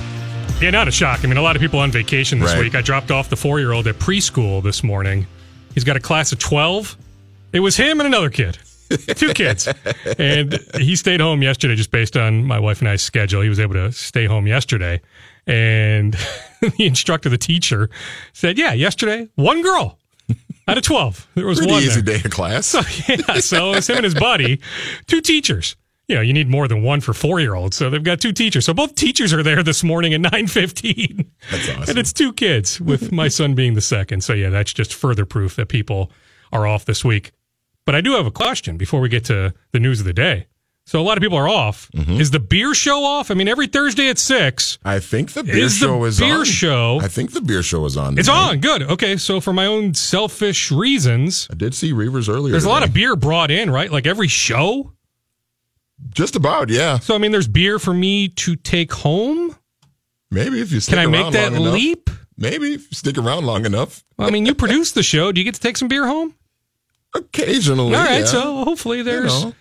[0.61, 1.23] Yeah, not a shock.
[1.23, 2.61] I mean, a lot of people on vacation this Right.
[2.63, 2.75] week.
[2.75, 5.25] I dropped off the four year old at preschool this morning.
[5.73, 6.95] He's got a class of 12.
[7.51, 8.57] It was him and another kid,
[9.15, 9.67] two kids.
[10.19, 13.41] And he stayed home yesterday just based on my wife and I's schedule.
[13.41, 15.01] He was able to stay home yesterday.
[15.47, 16.13] And
[16.61, 17.89] the instructor, the teacher,
[18.33, 19.99] said, Yeah, yesterday, one girl
[20.67, 21.27] out of 12.
[21.35, 21.83] There was Pretty one.
[21.83, 22.17] easy there.
[22.17, 22.65] day of class.
[22.67, 24.59] So yeah, so it's him and his buddy,
[25.07, 25.75] two teachers.
[26.07, 27.75] You know, you need more than one for four year olds.
[27.77, 28.65] So they've got two teachers.
[28.65, 31.31] So both teachers are there this morning at nine fifteen.
[31.49, 31.83] That's awesome.
[31.89, 34.23] And it's two kids, with my son being the second.
[34.23, 36.11] So yeah, that's just further proof that people
[36.51, 37.31] are off this week.
[37.85, 40.45] But I do have a question before we get to the news of the day.
[40.87, 41.89] So a lot of people are off.
[41.95, 42.21] Mm-hmm.
[42.21, 43.31] Is the beer show off?
[43.31, 44.77] I mean, every Thursday at six.
[44.85, 46.45] I think the beer Is the show is beer on.
[46.45, 48.19] show- I think the beer show is on.
[48.19, 48.49] It's tonight.
[48.49, 48.59] on.
[48.59, 48.83] Good.
[48.83, 49.17] Okay.
[49.17, 52.51] So for my own selfish reasons, I did see Reavers earlier.
[52.51, 53.91] there's a lot of beer brought in, right?
[53.91, 54.91] Like every show.
[56.11, 56.99] Just about, yeah.
[56.99, 59.55] So I mean, there's beer for me to take home.
[60.29, 61.73] Maybe if you stick Can I make that long enough.
[61.73, 62.09] leap?
[62.37, 64.03] Maybe if you stick around long enough.
[64.17, 65.31] Well, I mean, you produce the show.
[65.31, 66.35] Do you get to take some beer home?
[67.15, 67.95] Occasionally.
[67.95, 68.19] All right.
[68.19, 68.25] yeah.
[68.25, 69.45] So hopefully there's.
[69.45, 69.53] know.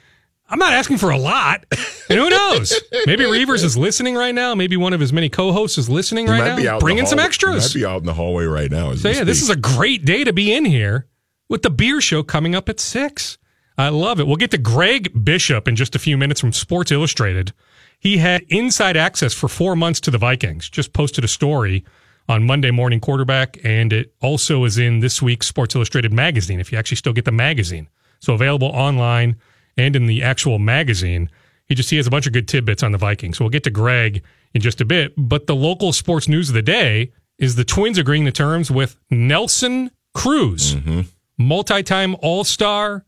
[0.48, 1.64] I'm not asking for a lot.
[2.10, 2.78] And who knows?
[3.06, 4.54] Maybe Reavers is listening right now.
[4.54, 6.56] Maybe one of his many co-hosts is listening right might now.
[6.56, 7.72] be out in Bring some extras.
[7.72, 8.94] He might be out in the hallway right now.
[8.94, 11.06] So yeah, this is a great day to be in here
[11.48, 13.38] with the beer show coming up at six.
[13.76, 14.26] I love it.
[14.26, 17.52] We'll get to Greg Bishop in just a few minutes from Sports Illustrated.
[17.98, 20.68] He had inside access for four months to the Vikings.
[20.68, 21.84] Just posted a story
[22.28, 26.60] on Monday Morning Quarterback, and it also is in this week's Sports Illustrated magazine.
[26.60, 27.88] If you actually still get the magazine,
[28.20, 29.36] so available online
[29.76, 31.30] and in the actual magazine.
[31.66, 33.38] He just he has a bunch of good tidbits on the Vikings.
[33.38, 35.14] So we'll get to Greg in just a bit.
[35.16, 38.96] But the local sports news of the day is the Twins agreeing to terms with
[39.10, 41.00] Nelson Cruz, mm-hmm.
[41.38, 43.04] multi-time All-Star.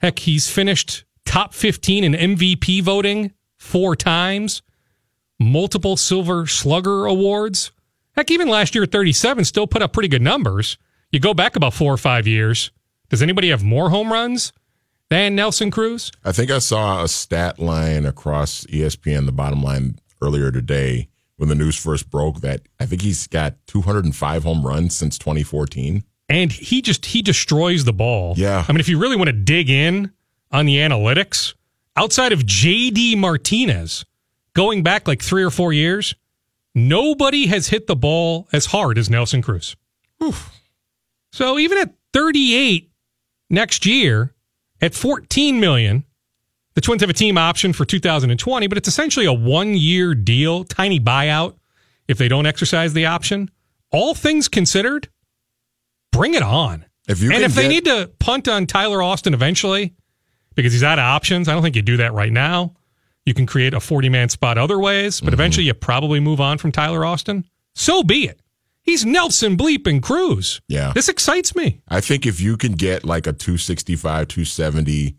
[0.00, 4.62] Heck, he's finished top 15 in MVP voting four times,
[5.38, 7.70] multiple Silver Slugger awards.
[8.16, 10.78] Heck, even last year at 37 still put up pretty good numbers.
[11.12, 12.70] You go back about four or five years.
[13.10, 14.52] Does anybody have more home runs
[15.10, 16.10] than Nelson Cruz?
[16.24, 21.48] I think I saw a stat line across ESPN, the bottom line earlier today when
[21.48, 26.04] the news first broke that I think he's got 205 home runs since 2014.
[26.28, 28.34] and he just he destroys the ball.
[28.36, 28.64] Yeah.
[28.68, 30.12] I mean, if you really want to dig in
[30.52, 31.54] on the analytics,
[31.96, 34.04] outside of JD Martinez,
[34.54, 36.14] going back like three or four years,
[36.74, 39.74] nobody has hit the ball as hard as Nelson Cruz.
[41.32, 42.90] So even at 38
[43.48, 44.34] next year,
[44.80, 46.04] at 14 million,
[46.74, 50.64] the Twins have a team option for 2020, but it's essentially a one year deal,
[50.64, 51.54] tiny buyout
[52.08, 53.50] if they don't exercise the option.
[53.92, 55.08] All things considered,
[56.12, 56.84] bring it on.
[57.08, 59.94] If you and if they need to punt on Tyler Austin eventually,
[60.54, 62.74] because he's out of options, I don't think you do that right now.
[63.26, 65.34] You can create a 40 man spot other ways, but Mm-hmm.
[65.34, 67.44] eventually you probably move on from Tyler Austin.
[67.74, 68.39] So be it.
[68.82, 70.60] He's Nelson Bleep and Cruz.
[70.68, 70.92] Yeah.
[70.94, 71.80] This excites me.
[71.88, 75.16] I think if you can get like a 265, 270,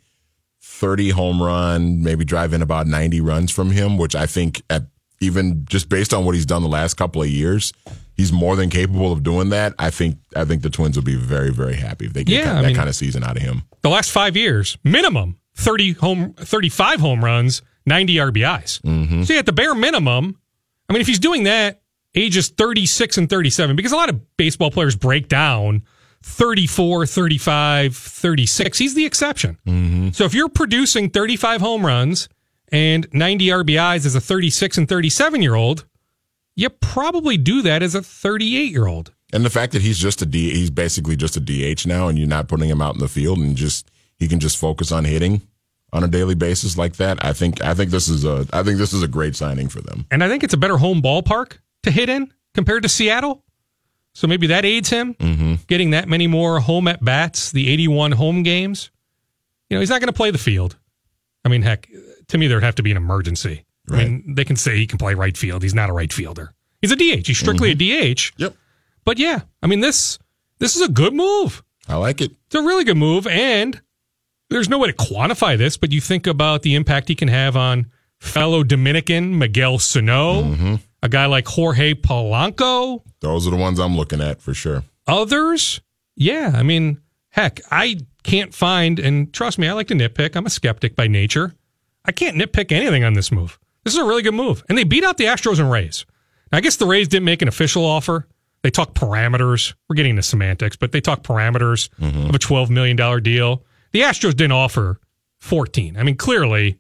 [0.61, 4.83] 30 home run, maybe drive in about 90 runs from him, which I think at
[5.19, 7.71] even just based on what he's done the last couple of years,
[8.15, 9.73] he's more than capable of doing that.
[9.77, 12.53] I think I think the Twins will be very very happy if they get Yeah,
[12.55, 13.63] that, that mean- kind of season out of him.
[13.81, 18.81] The last five years, minimum 30 home, 35 home runs, 90 RBIs.
[18.81, 19.23] Mm-hmm.
[19.23, 20.37] See, at the bare minimum,
[20.89, 21.80] I mean, if he's doing that
[22.15, 25.83] ages 36 and 37 because a lot of baseball players break down
[26.23, 28.77] 34, 35, 36.
[28.77, 29.57] He's the exception.
[29.65, 30.09] Mm-hmm.
[30.11, 32.29] So if you're producing 35 home runs
[32.71, 35.85] and 90 RBIs as a 36 and 37 year old,
[36.55, 39.13] you probably do that as a 38 year old.
[39.33, 42.19] And the fact that he's just a D, he's basically just a DH now, and
[42.19, 45.05] you're not putting him out in the field, and just he can just focus on
[45.05, 45.41] hitting
[45.93, 47.23] on a daily basis like that.
[47.23, 49.81] I think I think this is a I think this is a great signing for
[49.81, 50.05] them.
[50.11, 53.43] And I think it's a better home ballpark to hit in compared to Seattle.
[54.13, 55.55] So maybe that aids him Mm-hmm.
[55.67, 58.91] getting that many more home at bats, the 81 home games.
[59.69, 60.77] You know, he's not going to play the field.
[61.45, 61.87] I mean, heck,
[62.27, 63.63] to me, there'd have to be an emergency.
[63.89, 65.63] I mean, they can say he can play right field.
[65.63, 66.53] He's not a right fielder.
[66.81, 67.27] He's a DH.
[67.27, 68.31] He's strictly a DH.
[68.37, 68.53] Yep,
[69.05, 70.19] But yeah, I mean, this
[70.59, 71.63] this is a good move.
[71.87, 72.31] I like it.
[72.45, 73.81] It's a really good move, and
[74.49, 77.55] there's no way to quantify this, but you think about the impact he can have
[77.57, 77.87] on
[78.19, 84.21] fellow Dominican Miguel Sano, a guy like Jorge Polanco, Those are the ones I'm looking
[84.21, 84.83] at for sure.
[85.07, 85.81] others.
[86.15, 90.35] Yeah, I mean, heck, I can't find, and trust me, I like to nitpick.
[90.35, 91.55] I'm a skeptic by nature.
[92.05, 93.59] I can't nitpick anything on this move.
[93.83, 96.05] This is a really good move, and they beat out the Astros and Rays.
[96.51, 98.27] Now, I guess the Rays didn't make an official offer.
[98.61, 99.73] They talk parameters.
[99.89, 102.29] We're getting into semantics, but they talk parameters mm-hmm.
[102.29, 103.63] of a $12 million deal.
[103.91, 104.99] The Astros didn't offer
[105.39, 105.97] 14.
[105.97, 106.79] I mean, clearly,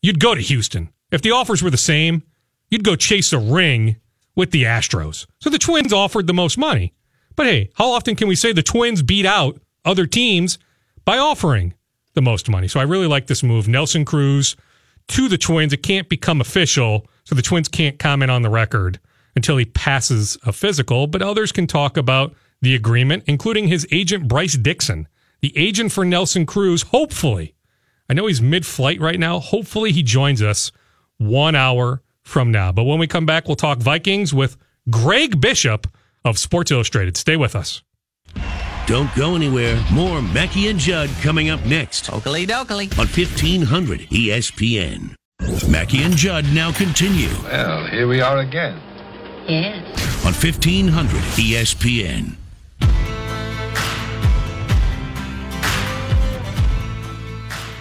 [0.00, 0.90] you'd go to Houston.
[1.10, 2.22] If the offers were the same,
[2.70, 3.96] you'd go chase a ring
[4.36, 5.26] with the Astros.
[5.40, 6.94] So the Twins offered the most money.
[7.36, 10.58] But hey, how often can we say the Twins beat out other teams
[11.04, 11.74] by offering
[12.14, 12.68] the most money?
[12.68, 13.68] So I really like this move.
[13.68, 14.56] Nelson Cruz
[15.08, 15.72] to the Twins.
[15.72, 19.00] It can't become official, so the Twins can't comment on the record
[19.36, 24.28] until he passes a physical, but others can talk about the agreement, including his agent
[24.28, 25.08] Bryce Dixon,
[25.40, 27.54] the agent for Nelson Cruz, hopefully.
[28.08, 29.38] I know he's mid flight right now.
[29.38, 30.72] Hopefully he joins us
[31.16, 32.72] one hour from now.
[32.72, 34.56] But when we come back, we'll talk Vikings with
[34.88, 35.86] Greg Bishop
[36.24, 37.16] of Sports Illustrated.
[37.16, 37.82] Stay with us.
[38.86, 39.82] Don't go anywhere.
[39.92, 42.90] More Mackey and Judd coming up next Oakley dokley.
[42.98, 45.14] on 1500 ESPN.
[45.70, 48.80] Mackey and Judd now continue Well, here we are again.
[49.48, 50.24] Yes.
[50.26, 52.36] on 1500 ESPN.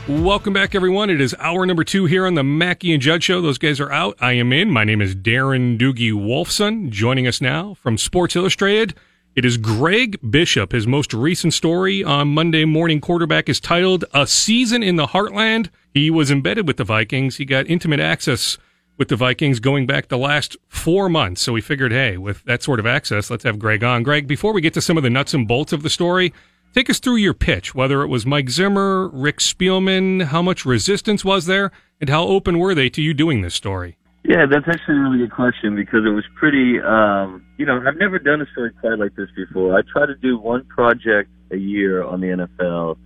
[0.09, 1.11] Welcome back, everyone.
[1.11, 3.41] It is hour number two here on the Mackey and Judd Show.
[3.41, 4.17] Those guys are out.
[4.19, 4.71] I am in.
[4.71, 6.89] My name is Darren Doogie Wolfson.
[6.89, 8.95] Joining us now from Sports Illustrated,
[9.35, 10.71] it is Greg Bishop.
[10.71, 15.69] His most recent story on Monday Morning Quarterback is titled A Season in the Heartland.
[15.93, 17.35] He was embedded with the Vikings.
[17.37, 18.57] He got intimate access
[18.97, 21.43] with the Vikings going back the last four months.
[21.43, 24.01] So we figured, hey, with that sort of access, let's have Greg on.
[24.01, 26.33] Greg, before we get to some of the nuts and bolts of the story,
[26.73, 31.23] take us through your pitch, whether it was Mike Zimmer, Rick Spielman, how much resistance
[31.25, 33.97] was there, and how open were they to you doing this story?
[34.23, 37.97] Yeah, that's actually a really good question because it was pretty, um, you know, I've
[37.97, 39.77] never done a story quite like this before.
[39.77, 42.97] I try to do one project a year on the NFL.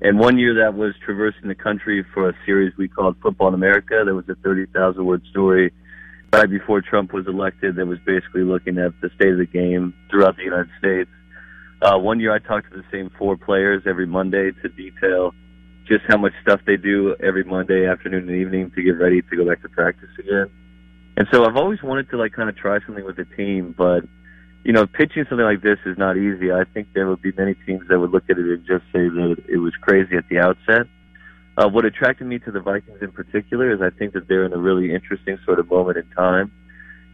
[0.00, 3.54] And one year that was traversing the country for a series we called Football in
[3.54, 4.02] America.
[4.04, 5.72] There was a 30,000 word story
[6.32, 9.94] right before Trump was elected that was basically looking at the state of the game
[10.10, 11.10] throughout the United States.
[11.80, 15.32] Uh, one year I talked to the same four players every Monday to detail
[15.88, 19.36] just how much stuff they do every Monday afternoon and evening to get ready to
[19.36, 20.50] go back to practice again.
[21.16, 24.04] And so I've always wanted to like kind of try something with the team, but
[24.64, 26.52] you know, pitching something like this is not easy.
[26.52, 29.08] I think there would be many teams that would look at it and just say
[29.08, 30.86] that it was crazy at the outset.
[31.56, 34.52] Uh, what attracted me to the Vikings in particular is I think that they're in
[34.52, 36.52] a really interesting sort of moment in time.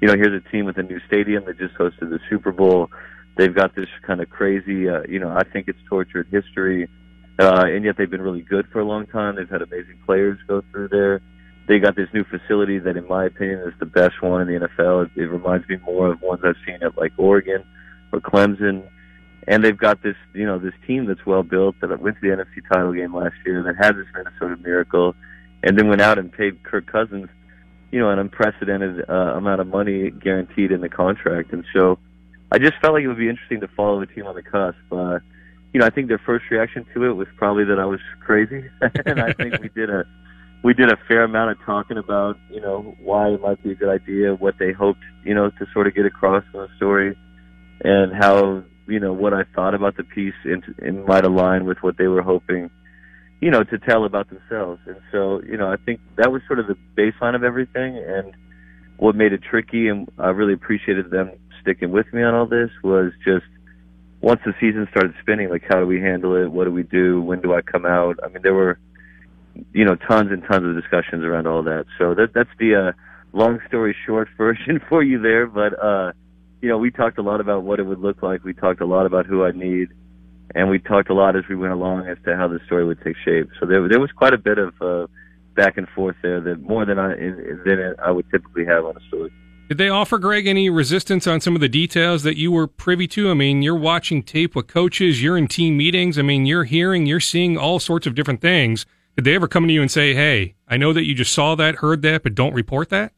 [0.03, 2.91] You know, here's a team with a new stadium that just hosted the Super Bowl.
[3.37, 6.89] They've got this kind of crazy, uh, you know, I think it's tortured history,
[7.39, 9.37] uh, and yet they've been really good for a long time.
[9.37, 11.21] They've had amazing players go through there.
[11.67, 14.69] They got this new facility that, in my opinion, is the best one in the
[14.69, 15.07] NFL.
[15.07, 17.65] It, it reminds me more of ones I've seen at like Oregon
[18.13, 18.87] or Clemson.
[19.47, 22.35] And they've got this, you know, this team that's well built that went to the
[22.35, 25.15] NFC title game last year that had this Minnesota miracle,
[25.63, 27.29] and then went out and paid Kirk Cousins,
[27.91, 31.53] you know, an unprecedented uh, amount of money guaranteed in the contract.
[31.53, 31.99] And so,
[32.53, 34.77] I just felt like it would be interesting to follow the team on the cusp.
[34.93, 35.19] Uh,
[35.73, 38.65] you know, I think their first reaction to it was probably that I was crazy,
[39.07, 40.05] and I think we did a
[40.63, 43.75] we did a fair amount of talking about you know why it might be a
[43.75, 47.17] good idea, what they hoped you know to sort of get across in the story,
[47.83, 51.79] and how you know what I thought about the piece in, in might align with
[51.83, 52.71] what they were hoping,
[53.41, 54.81] you know, to tell about themselves.
[54.87, 58.33] And so you know I think that was sort of the baseline of everything, and
[58.97, 61.33] what made it tricky, and I really appreciated them
[61.65, 63.47] sticking with me on all this was just
[64.21, 66.51] once the season started spinning, like how do we handle it?
[66.51, 67.21] What do we do?
[67.21, 68.19] When do I come out?
[68.23, 68.79] I mean, there were,
[69.73, 71.87] you know, tons and tons of discussions around all that.
[71.99, 72.93] So that that's the uh,
[73.37, 76.13] long story short version for you there, but uh,
[76.63, 78.45] you know, we talked a lot about what it would look like.
[78.45, 79.89] We talked a lot about who I'd need,
[80.55, 83.03] and we talked a lot as we went along as to how the story would
[83.05, 83.51] take shape.
[83.61, 85.07] So there, there was quite a bit of uh,
[85.55, 89.01] back and forth there, that more than I than I would typically have on a
[89.09, 89.31] story.
[89.69, 93.07] Did they offer Greg any resistance on some of the details that you were privy
[93.09, 93.31] to?
[93.31, 96.19] I mean, you're watching tape with coaches, you're in team meetings.
[96.19, 98.85] I mean, you're hearing, you're seeing all sorts of different things.
[99.17, 101.55] Did they ever come to you and say, "Hey, I know that you just saw
[101.55, 103.13] that, heard that, but don't report that"?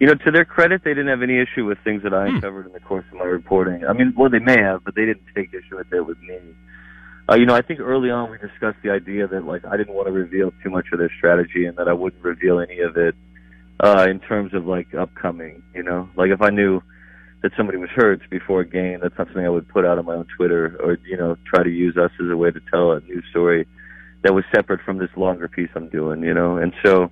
[0.00, 2.36] You know, to their credit, they didn't have any issue with things that I hmm.
[2.36, 3.84] uncovered in the course of my reporting.
[3.84, 6.38] I mean, well, they may have, but they didn't take issue with it with me.
[7.28, 9.94] Uh, you know, I think early on we discussed the idea that like I didn't
[9.94, 12.96] want to reveal too much of their strategy and that I wouldn't reveal any of
[12.96, 13.14] it
[13.80, 15.62] uh, in terms of like upcoming.
[15.74, 16.82] You know, like if I knew
[17.42, 20.06] that somebody was hurt before a game, that's not something I would put out on
[20.06, 22.92] my own Twitter or you know try to use us as a way to tell
[22.92, 23.66] a news story
[24.22, 26.22] that was separate from this longer piece I'm doing.
[26.22, 27.10] You know, and so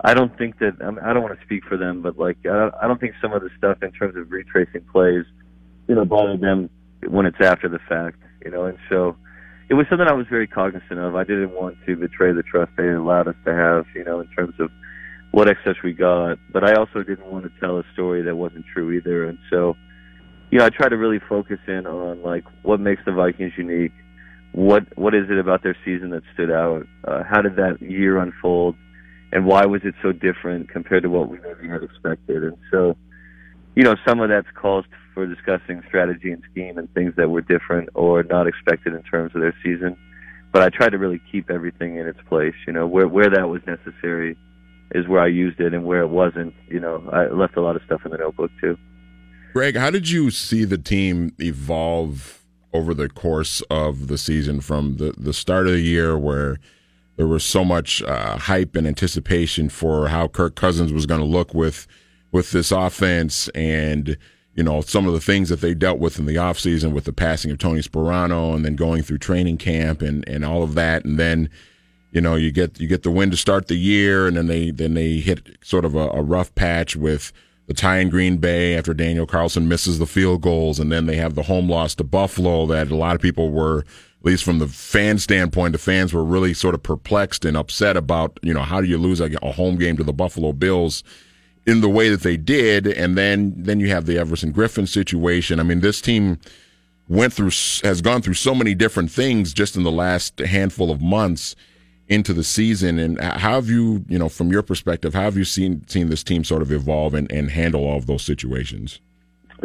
[0.00, 2.38] I don't think that I, mean, I don't want to speak for them, but like
[2.46, 5.24] I, I don't think some of the stuff in terms of retracing plays,
[5.88, 6.70] you know, bothered them
[7.08, 8.18] when it's after the fact.
[8.44, 9.16] You know, and so
[9.68, 11.16] it was something I was very cognizant of.
[11.16, 14.28] I didn't want to betray the trust they allowed us to have, you know, in
[14.28, 14.70] terms of
[15.36, 16.38] what excess we got.
[16.50, 19.26] But I also didn't want to tell a story that wasn't true either.
[19.26, 19.76] And so,
[20.50, 23.92] you know, I try to really focus in on like what makes the Vikings unique.
[24.52, 26.86] What what is it about their season that stood out?
[27.06, 28.76] Uh, how did that year unfold?
[29.30, 32.42] And why was it so different compared to what we maybe had expected?
[32.42, 32.96] And so,
[33.74, 37.42] you know, some of that's calls for discussing strategy and scheme and things that were
[37.42, 39.98] different or not expected in terms of their season.
[40.50, 42.54] But I tried to really keep everything in its place.
[42.66, 44.38] You know, where where that was necessary
[44.92, 47.76] is where I used it, and where it wasn't, you know, I left a lot
[47.76, 48.76] of stuff in the notebook too.
[49.52, 54.96] Greg, how did you see the team evolve over the course of the season from
[54.96, 56.58] the the start of the year where
[57.16, 61.26] there was so much uh, hype and anticipation for how Kirk Cousins was going to
[61.26, 61.86] look with
[62.32, 64.18] with this offense and
[64.56, 67.12] you know, some of the things that they dealt with in the offseason with the
[67.12, 71.04] passing of Tony Sparano and then going through training camp and, and all of that.
[71.04, 71.50] And then,
[72.16, 74.70] you know, you get you get the win to start the year and then they
[74.70, 77.30] then they hit sort of a, a rough patch with
[77.66, 81.16] the tie in Green Bay after Daniel Carlson misses the field goals, and then they
[81.16, 84.60] have the home loss to Buffalo that a lot of people were, at least from
[84.60, 88.62] the fan standpoint, the fans were really sort of perplexed and upset about, you know,
[88.62, 91.04] how do you lose a, home game to the Buffalo Bills
[91.66, 95.60] in the way that they did, and then then you have the Everson Griffen situation.
[95.60, 96.38] I mean, this team
[97.08, 97.50] went through
[97.82, 101.54] has gone through so many different things just in the last handful of months
[102.08, 102.98] into the season.
[102.98, 106.22] And how have you, you know, from your perspective, how have you seen seen this
[106.22, 109.00] team sort of evolve and, and handle all of those situations?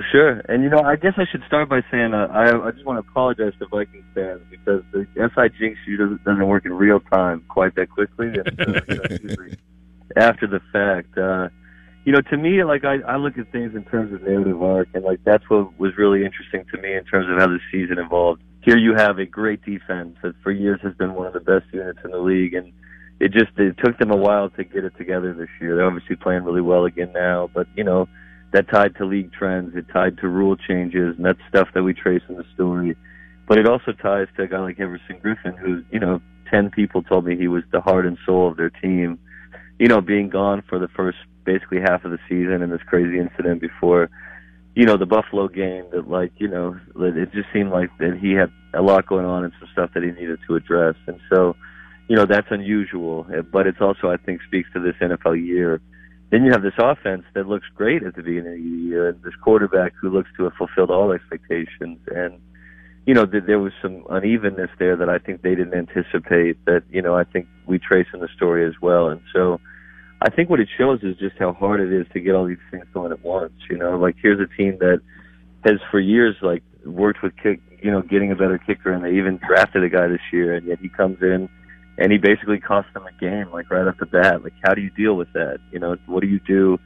[0.09, 2.85] Sure, and you know, I guess I should start by saying uh, I, I just
[2.85, 7.01] want to apologize to Vikings fans because the SI jinx doesn't, doesn't work in real
[7.01, 8.29] time quite that quickly.
[10.15, 11.17] After the fact.
[11.17, 11.49] Uh,
[12.05, 14.87] you know, to me, like I, I look at things in terms of narrative arc,
[14.93, 17.99] and like that's what was really interesting to me in terms of how the season
[17.99, 18.41] evolved.
[18.61, 21.65] Here you have a great defense that for years has been one of the best
[21.73, 22.71] units in the league, and
[23.19, 25.75] it just it took them a while to get it together this year.
[25.75, 28.07] They're obviously playing really well again now, but you know
[28.53, 31.93] that tied to league trends, it tied to rule changes, and that's stuff that we
[31.93, 32.95] trace in the story.
[33.47, 37.01] But it also ties to a guy like Everson Griffen, who you know ten people
[37.01, 39.17] told me he was the heart and soul of their team.
[39.79, 43.17] You know, being gone for the first basically half of the season and this crazy
[43.17, 44.09] incident before,
[44.75, 48.17] you know, the Buffalo game that like, you know, that it just seemed like that
[48.21, 50.95] he had a lot going on and some stuff that he needed to address.
[51.07, 51.55] And so,
[52.07, 55.81] you know, that's unusual, uh, but it's also, I think, speaks to this NFL year.
[56.29, 59.21] Then you have this offense that looks great at the beginning of the year, and
[59.21, 61.99] this quarterback who looks to have fulfilled all expectations.
[62.07, 62.39] And,
[63.05, 67.01] you know, there was some unevenness there that I think they didn't anticipate that, you
[67.01, 69.09] know, I think we trace in the story as well.
[69.09, 69.59] And so,
[70.21, 72.61] I think what it shows is just how hard it is to get all these
[72.69, 73.53] things going at once.
[73.69, 75.01] You know, like here's a team that
[75.65, 79.17] has for years like worked with kick, you know, getting a better kicker, and they
[79.17, 81.49] even drafted a guy this year, and yet he comes in
[81.97, 84.43] and he basically cost them a game, like right off the bat.
[84.43, 85.57] Like, how do you deal with that?
[85.71, 86.77] You know, what do you do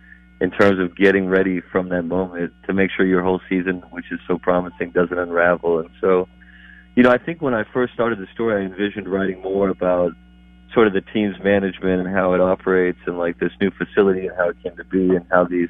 [0.41, 4.05] in terms of getting ready from that moment to make sure your whole season, which
[4.11, 5.79] is so promising, doesn't unravel?
[5.79, 6.27] And so,
[6.95, 10.11] you know, I think when I first started the story, I envisioned writing more about
[10.75, 14.37] sort of the team's management and how it operates and like this new facility and
[14.37, 15.69] how it came to be and how these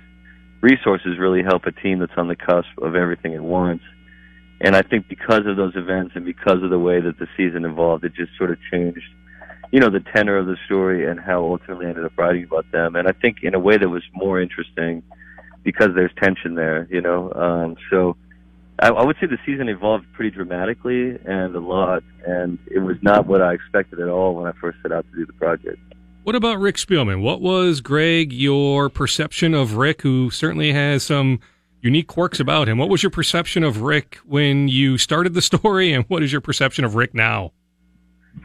[0.62, 3.84] resources really help a team that's on the cusp of everything at once.
[4.60, 7.66] And I think because of those events and because of the way that the season
[7.66, 9.08] evolved, it just sort of changed,
[9.72, 12.66] you know, the tenor of the story and how ultimately I ended up writing about
[12.72, 12.96] them.
[12.96, 15.04] And I think in a way that was more interesting
[15.64, 17.32] because there's tension there, you know.
[17.34, 18.18] Um, so
[18.80, 22.98] I, I would say the season evolved pretty dramatically and a lot, and it was
[23.02, 25.80] not what I expected at all when I first set out to do the project.
[26.24, 27.22] What about Rick Spielman?
[27.22, 31.40] What was, Greg, your perception of Rick, who certainly has some
[31.82, 32.78] unique quirks about him?
[32.78, 36.42] What was your perception of Rick when you started the story, and what is your
[36.42, 37.52] perception of Rick now?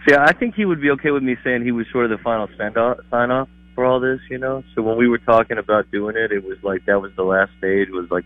[0.07, 2.23] Yeah, I think he would be okay with me saying he was sort of the
[2.23, 4.63] final sign off for all this, you know.
[4.75, 7.51] So when we were talking about doing it, it was like that was the last
[7.59, 7.89] stage.
[7.91, 8.25] Was like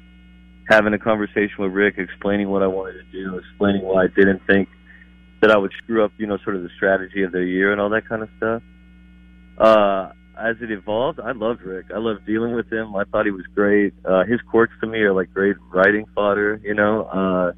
[0.69, 4.43] having a conversation with Rick, explaining what I wanted to do, explaining why I didn't
[4.47, 4.69] think
[5.41, 7.81] that I would screw up, you know, sort of the strategy of their year and
[7.81, 8.63] all that kind of stuff.
[9.59, 11.87] Uh, as it evolved, I loved Rick.
[11.95, 12.97] I loved dealing with him.
[12.97, 13.95] I thought he was great.
[14.05, 17.03] Uh, his quirks to me are like great writing fodder, you know.
[17.05, 17.53] Uh,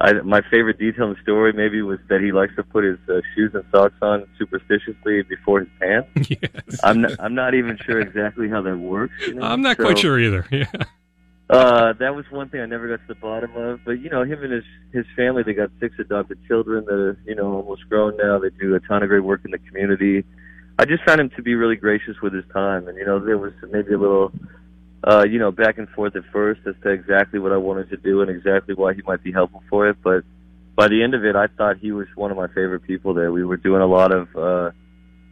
[0.00, 2.98] I, my favorite detail in the story maybe was that he likes to put his
[3.08, 6.08] uh, shoes and socks on superstitiously before his pants.
[6.30, 6.80] Yes.
[6.82, 9.14] I'm not, I'm not even sure exactly how that works.
[9.26, 9.42] You know?
[9.42, 10.46] I'm not So, quite sure either.
[10.52, 10.66] Yeah.
[11.50, 13.80] Uh, that was one thing I never got to the bottom of.
[13.84, 17.18] But you know, him and his his family, they got six adopted children that are
[17.24, 18.38] you know almost grown now.
[18.38, 20.24] They do a ton of great work in the community.
[20.78, 23.38] I just found him to be really gracious with his time, and you know, there
[23.38, 24.30] was maybe a little,
[25.02, 27.96] uh, you know, back and forth at first as to exactly what I wanted to
[27.96, 29.96] do and exactly why he might be helpful for it.
[30.02, 30.24] But
[30.76, 33.32] by the end of it, I thought he was one of my favorite people there.
[33.32, 34.36] We were doing a lot of.
[34.36, 34.70] uh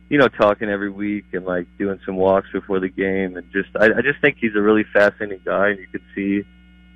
[0.09, 3.69] you know, talking every week and like doing some walks before the game, and just
[3.79, 6.43] I, I just think he's a really fascinating guy, and you could see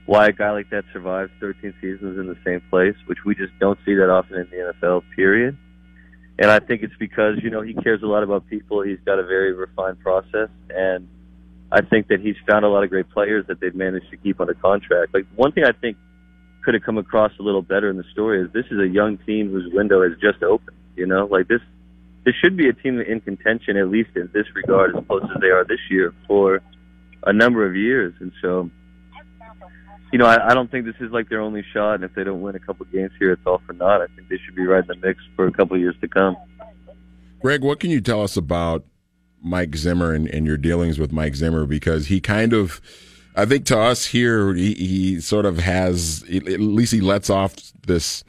[0.07, 3.53] why a guy like that survives 13 seasons in the same place, which we just
[3.59, 5.03] don't see that often in the NFL.
[5.15, 5.57] Period.
[6.39, 8.83] And I think it's because you know he cares a lot about people.
[8.83, 11.09] He's got a very refined process, and
[11.73, 14.41] I think that he's found a lot of great players that they've managed to keep
[14.41, 15.15] under contract.
[15.15, 15.97] Like one thing I think
[16.65, 19.19] could have come across a little better in the story is this is a young
[19.19, 20.77] team whose window has just opened.
[20.97, 21.61] You know, like this
[22.25, 25.41] this should be a team in contention, at least in this regard, as close as
[25.41, 26.61] they are this year for
[27.25, 28.15] a number of years.
[28.21, 28.71] And so,
[30.13, 31.95] you know, I, I don't think this is like their only shot.
[31.95, 34.03] And if they don't win a couple games here, it's all for naught.
[34.03, 36.09] I think they should be right in the mix for a couple of years to
[36.09, 36.37] come.
[37.41, 38.85] Greg, what can you tell us about
[39.43, 41.65] Mike Zimmer and, and your dealings with Mike Zimmer?
[41.65, 42.83] Because he kind of,
[43.35, 47.55] I think to us here, he, he sort of has, at least he lets off
[47.87, 48.25] this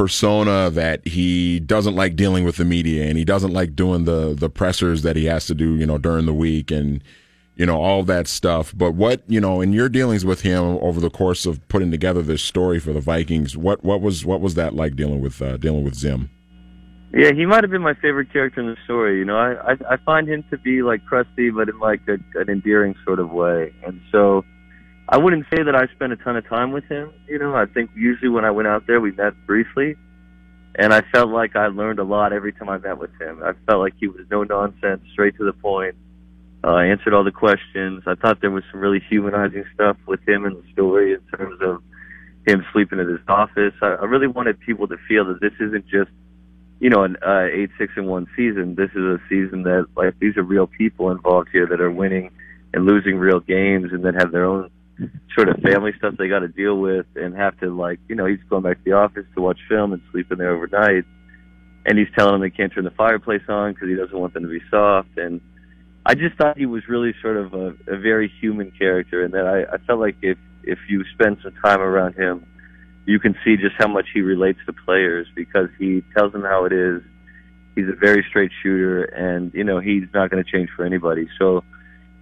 [0.00, 4.32] persona that he doesn't like dealing with the media and he doesn't like doing the
[4.32, 7.04] the pressers that he has to do, you know, during the week and
[7.54, 8.72] you know all that stuff.
[8.74, 12.22] But what you know in your dealings with him over the course of putting together
[12.22, 15.58] this story for the Vikings, what what was what was that like dealing with uh,
[15.58, 16.30] dealing with Zim?
[17.12, 19.18] Yeah, he might have been my favorite character in the story.
[19.18, 22.14] You know, I I, I find him to be like crusty, but in like a,
[22.40, 23.74] an endearing sort of way.
[23.86, 24.46] And so,
[25.12, 27.12] I wouldn't say that I spent a ton of time with him.
[27.26, 29.96] You know, I think usually when I went out there, we met briefly,
[30.76, 33.42] and I felt like I learned a lot every time I met with him.
[33.42, 35.96] I felt like he was no nonsense, straight to the point.
[36.62, 38.04] Uh, answered all the questions.
[38.06, 41.58] I thought there was some really humanizing stuff with him in the story in terms
[41.60, 41.82] of
[42.46, 43.74] him sleeping at his office.
[43.82, 46.10] I, I really wanted people to feel that this isn't just
[46.78, 48.74] you know, an uh, eight six and one season.
[48.74, 52.30] This is a season that like these are real people involved here that are winning
[52.72, 54.70] and losing real games, and then have their own
[55.34, 58.26] sort of family stuff they got to deal with, and have to like you know
[58.26, 61.04] he's going back to the office to watch film and sleep in there overnight,
[61.86, 64.42] and he's telling them they can't turn the fireplace on because he doesn't want them
[64.42, 65.40] to be soft, and
[66.06, 69.46] I just thought he was really sort of a, a very human character, and that
[69.46, 72.46] I, I felt like if if you spend some time around him
[73.06, 76.64] you can see just how much he relates to players because he tells them how
[76.64, 77.02] it is.
[77.74, 81.28] He's a very straight shooter, and you know he's not going to change for anybody.
[81.38, 81.64] So,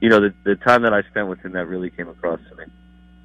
[0.01, 2.57] you know, the the time that I spent with him, that really came across to
[2.57, 2.65] me.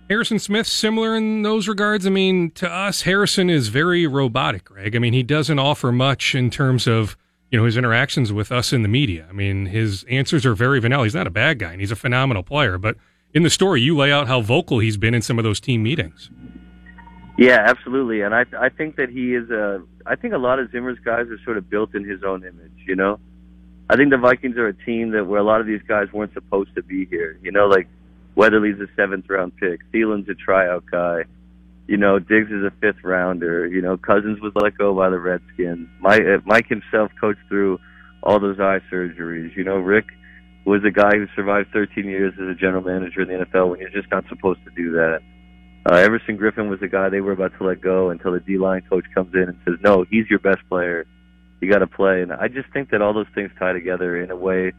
[0.10, 2.06] Harrison Smith, similar in those regards.
[2.06, 4.96] I mean, to us, Harrison is very robotic, Greg.
[4.96, 7.16] I mean, he doesn't offer much in terms of
[7.52, 9.26] you know his interactions with us in the media.
[9.30, 11.04] I mean, his answers are very vanilla.
[11.06, 12.78] He's not a bad guy, and he's a phenomenal player.
[12.78, 12.98] But
[13.34, 15.84] in the story, you lay out how vocal he's been in some of those team
[15.84, 16.30] meetings.
[17.38, 18.22] Yeah, absolutely.
[18.22, 21.28] And I I think that he is a I think a lot of Zimmer's guys
[21.28, 23.20] are sort of built in his own image, you know.
[23.90, 26.34] I think the Vikings are a team that where a lot of these guys weren't
[26.34, 27.38] supposed to be here.
[27.44, 27.88] You know, like
[28.36, 31.24] Weatherly's a seventh round pick, Thielen's a tryout guy.
[31.88, 33.68] You know, Diggs is a fifth rounder.
[33.68, 35.90] You know, Cousins was let go by the Redskins.
[36.00, 37.78] Mike, uh, Mike himself coached through
[38.24, 39.56] all those eye surgeries.
[39.58, 40.06] You know, Rick
[40.66, 43.82] was a guy who survived 13 years as a general manager in the NFL when
[43.82, 45.20] you're just not supposed to do that.
[45.86, 48.58] Uh, Everson Griffen was the guy they were about to let go until the D
[48.58, 51.06] line coach comes in and says, "No, he's your best player.
[51.64, 54.32] You got to play." And I just think that all those things tie together in
[54.32, 54.74] a way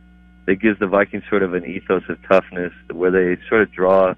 [0.47, 4.14] that gives the Vikings sort of an ethos of toughness, where they sort of draw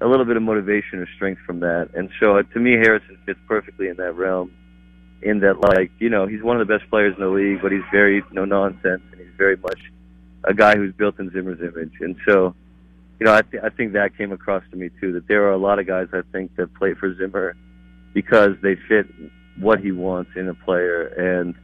[0.00, 1.90] a little bit of motivation or strength from that.
[1.94, 4.50] And so, uh, to me, Harrison fits perfectly in that realm.
[5.22, 7.70] In that, like, you know, he's one of the best players in the league, but
[7.70, 9.78] he's very no nonsense, and he's very much
[10.42, 11.92] a guy who's built in Zimmer's image.
[12.00, 12.56] And so,
[13.20, 15.12] you know, I, th- I think that came across to me too.
[15.12, 17.54] That there are a lot of guys I think that play for Zimmer
[18.12, 19.06] because they fit
[19.60, 21.54] what he wants in a player, and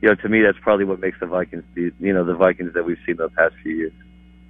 [0.00, 2.74] you know, to me, that's probably what makes the Vikings, the, you know, the Vikings
[2.74, 3.92] that we've seen the past few years.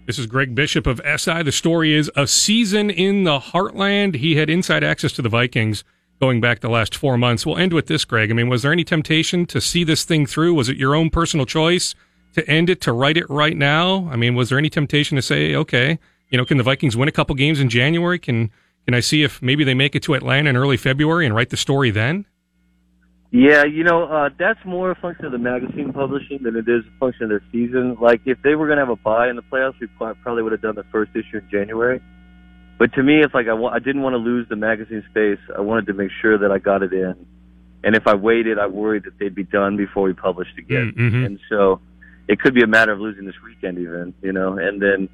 [0.07, 1.43] This is Greg Bishop of SI.
[1.43, 4.17] The story is a season in the heartland.
[4.17, 5.85] He had inside access to the Vikings
[6.21, 7.45] going back the last four months.
[7.45, 8.31] We'll end with this, Greg.
[8.31, 10.55] I mean, was there any temptation to see this thing through?
[10.55, 11.95] Was it your own personal choice
[12.35, 14.09] to end it, to write it right now?
[14.11, 15.99] I mean, was there any temptation to say, okay,
[16.31, 18.19] you know, can the Vikings win a couple games in January?
[18.19, 18.51] Can
[18.87, 21.51] can I see if maybe they make it to Atlanta in early February and write
[21.51, 22.25] the story then?
[23.31, 26.83] Yeah, you know, uh, that's more a function of the magazine publishing than it is
[26.87, 27.99] a function of their season.
[28.01, 30.53] Like, if they were going to have a bye in the playoffs, we probably would
[30.53, 32.01] have done the first issue in January.
[32.79, 35.41] But to me, it's like I, wa- I didn't want to lose the magazine space.
[35.55, 37.27] I wanted to make sure that I got it in.
[37.85, 40.95] And if I waited, I worried that they'd be done before we published again.
[40.97, 41.25] Mm-hmm.
[41.25, 41.81] And so
[42.29, 45.09] it could be a matter of losing this weekend, even, you know, and then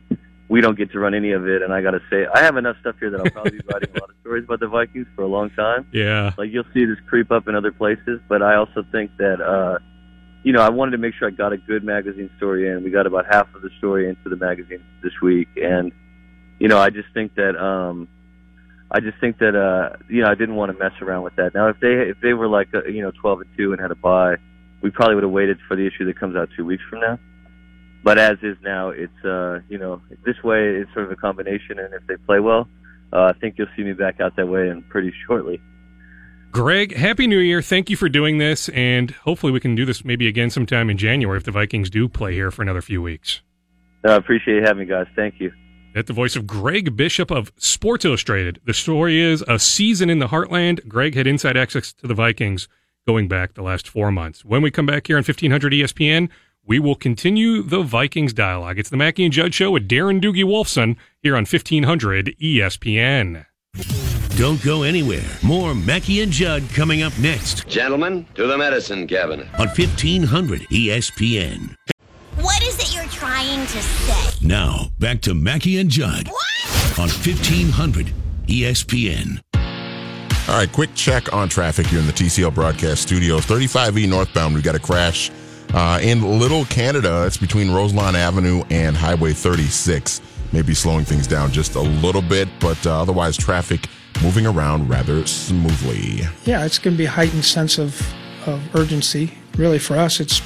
[0.49, 1.63] we don't get to run any of it.
[1.63, 3.91] And I got to say, I have enough stuff here that I'll probably be writing
[3.97, 5.87] a lot of stories about the Vikings for a long time.
[5.93, 6.33] Yeah.
[6.37, 9.79] Like you'll see this creep up in other places, but I also think that, uh,
[10.43, 12.85] you know, I wanted to make sure I got a good magazine story in.
[12.85, 15.49] We got about half of the story into the magazine this week.
[15.57, 15.93] And,
[16.59, 18.09] you know, I just think that, um,
[18.91, 21.55] I just think that, uh, you know, I didn't want to mess around with that.
[21.55, 23.91] Now, if they, if they were like, uh, you know, 12 and 2 and had
[23.91, 24.37] a bye,
[24.83, 27.19] we probably would have waited for the issue that comes out two weeks from now.
[28.05, 31.79] But as is now, it's uh, you know this way it's sort of a combination,
[31.79, 32.69] and if they play well,
[33.15, 35.61] uh, I think you'll see me back out that way and pretty shortly.
[36.53, 37.63] Greg, Happy New Year.
[37.63, 40.99] Thank you for doing this, and hopefully we can do this maybe again sometime in
[40.99, 43.41] January if the Vikings do play here for another few weeks.
[44.05, 45.07] I uh, appreciate having me, guys.
[45.17, 45.51] Thank you.
[45.97, 48.61] At the voice of Greg Bishop of Sports Illustrated.
[48.67, 50.87] The story is a season in the heartland.
[50.87, 52.69] Greg had inside access to the Vikings
[53.07, 54.45] going back the last four months.
[54.45, 56.29] When we come back here on 1500 ESPN,
[56.67, 58.79] we will continue the Vikings dialogue.
[58.79, 63.47] It's the Mackey and Judd Show with Darren Doogie Wolfson here on 1500 ESPN.
[64.37, 65.25] Don't go anywhere.
[65.43, 67.69] More Mackey and Judd coming up next.
[67.69, 69.47] Gentlemen, to the medicine cabinet.
[69.59, 71.77] On 1500 ESPN.
[72.41, 74.47] What is it you're trying to say?
[74.47, 76.29] Now, back to Mackey and Judd.
[76.29, 76.99] What?
[76.99, 78.13] On 1500
[78.47, 79.41] ESPN.
[80.47, 83.47] All right, quick check on traffic here in the TCL broadcast studios.
[83.47, 85.31] 35E northbound, we got a crash
[85.75, 87.25] uh, in Little Canada.
[87.27, 90.21] It's between Roselawn Avenue and Highway 36.
[90.53, 93.89] Maybe slowing things down just a little bit, but uh, otherwise, traffic
[94.23, 96.23] moving around rather smoothly.
[96.45, 98.01] Yeah, it's going to be a heightened sense of,
[98.47, 99.37] of urgency.
[99.57, 100.41] Really, for us, it's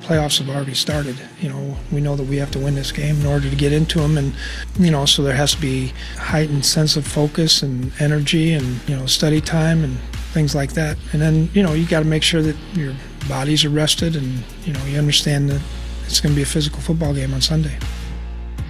[0.00, 1.16] playoffs have already started.
[1.40, 3.72] You know, we know that we have to win this game in order to get
[3.74, 4.34] into them, and
[4.78, 8.96] you know, so there has to be heightened sense of focus and energy, and you
[8.96, 9.98] know, study time and
[10.32, 10.96] things like that.
[11.12, 12.94] And then you know, you got to make sure that your
[13.30, 15.62] bodies are rested, and you know, you understand that
[16.04, 17.78] it's going to be a physical football game on Sunday.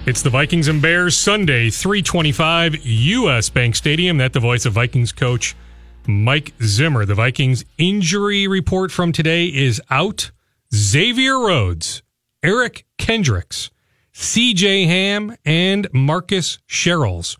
[0.05, 3.49] It's the Vikings and Bears Sunday, 325 U.S.
[3.49, 4.17] Bank Stadium.
[4.17, 5.55] That the voice of Vikings coach
[6.07, 7.05] Mike Zimmer.
[7.05, 10.31] The Vikings injury report from today is out.
[10.73, 12.03] Xavier Rhodes,
[12.43, 13.71] Eric Kendricks,
[14.13, 17.35] CJ Ham, and Marcus Sherels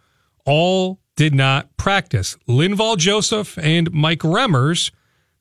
[0.45, 2.35] all did not practice.
[2.47, 4.91] Linval Joseph and Mike Remmers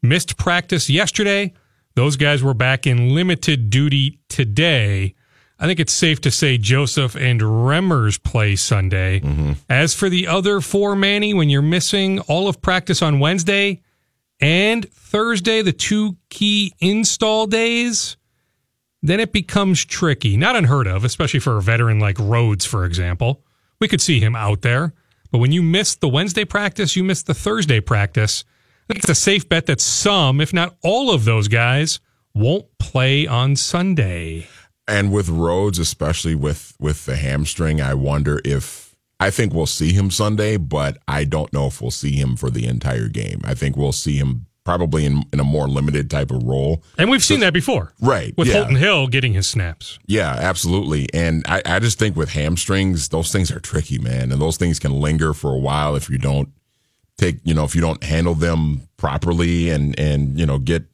[0.03, 1.55] missed practice yesterday.
[1.95, 5.15] Those guys were back in limited duty today.
[5.59, 9.21] I think it's safe to say Joseph and Remmers play Sunday.
[9.21, 9.53] Mm-hmm.
[9.69, 13.83] As for the other four, Manny, when you're missing all of practice on Wednesday
[14.41, 18.17] and Thursday, the two key install days,
[19.03, 20.37] then it becomes tricky.
[20.39, 23.43] Not unheard of, especially for a veteran like Rhodes, for example.
[23.81, 24.95] We could see him out there.
[25.31, 28.45] But when you miss the Wednesday practice, you miss the Thursday practice.
[28.91, 32.01] I think it's a safe bet that some, if not all of those guys,
[32.35, 34.49] won't play on Sunday.
[34.89, 39.93] And with Rhodes, especially with with the hamstring, I wonder if I think we'll see
[39.93, 43.43] him Sunday, but I don't know if we'll see him for the entire game.
[43.45, 46.83] I think we'll see him probably in, in a more limited type of role.
[46.99, 47.93] And we've seen that before.
[48.01, 48.37] Right.
[48.37, 48.55] With yeah.
[48.55, 50.01] Holton Hill getting his snaps.
[50.07, 51.07] Yeah, absolutely.
[51.15, 54.33] And I, I just think with hamstrings, those things are tricky, man.
[54.33, 56.53] And those things can linger for a while if you don't
[57.21, 60.85] take, you know, if you don't handle them properly and, and, you know, get,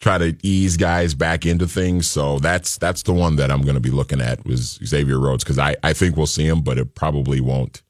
[0.00, 2.08] try to ease guys back into things.
[2.08, 5.44] So that's, that's the one that I'm going to be looking at was Xavier Rhodes.
[5.44, 7.82] Cause I, I think we'll see him, but it probably won't,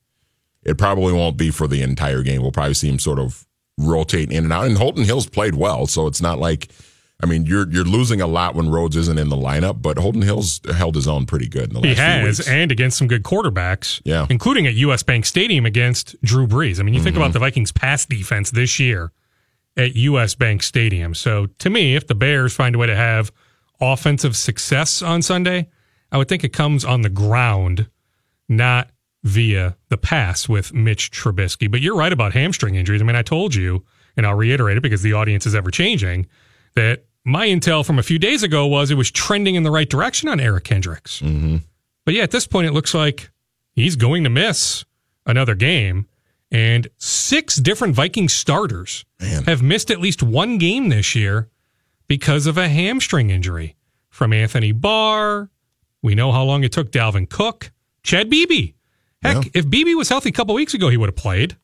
[0.63, 2.43] it probably won't be for the entire game.
[2.43, 3.47] We'll probably see him sort of
[3.79, 4.67] rotate in and out.
[4.67, 6.69] And Holton Hill's played well, so it's not like
[7.23, 10.23] I mean you're you're losing a lot when Rhodes isn't in the lineup, but Holton
[10.23, 12.49] Hill's held his own pretty good in the last he has, few weeks.
[12.49, 16.79] and against some good quarterbacks, yeah, including at US Bank Stadium against Drew Brees.
[16.79, 17.05] I mean, you mm-hmm.
[17.05, 19.13] think about the Vikings pass defense this year
[19.77, 21.15] at US Bank Stadium.
[21.15, 23.33] So to me, if the Bears find a way to have
[23.81, 25.69] offensive success on Sunday,
[26.13, 27.89] I would think it comes on the ground,
[28.49, 28.91] not
[29.25, 31.71] via the pass with Mitch Trubisky.
[31.71, 33.03] But you're right about hamstring injuries.
[33.03, 33.85] I mean, I told you,
[34.17, 36.27] and I'll reiterate it because the audience is ever changing,
[36.75, 39.89] that my intel from a few days ago was it was trending in the right
[39.89, 41.21] direction on Eric Kendricks.
[41.21, 41.57] Mm-hmm.
[42.05, 43.31] But yeah, at this point, it looks like
[43.73, 44.85] he's going to miss
[45.27, 46.07] another game.
[46.51, 49.45] And six different Viking starters Man.
[49.45, 51.49] have missed at least one game this year
[52.07, 53.77] because of a hamstring injury.
[54.09, 55.51] From Anthony Barr,
[56.03, 57.71] we know how long it took Dalvin Cook,
[58.03, 58.73] Chad Beebe.
[59.23, 59.51] Heck, Yeah.
[59.55, 61.57] if Beebe was healthy a couple weeks ago, he would have played.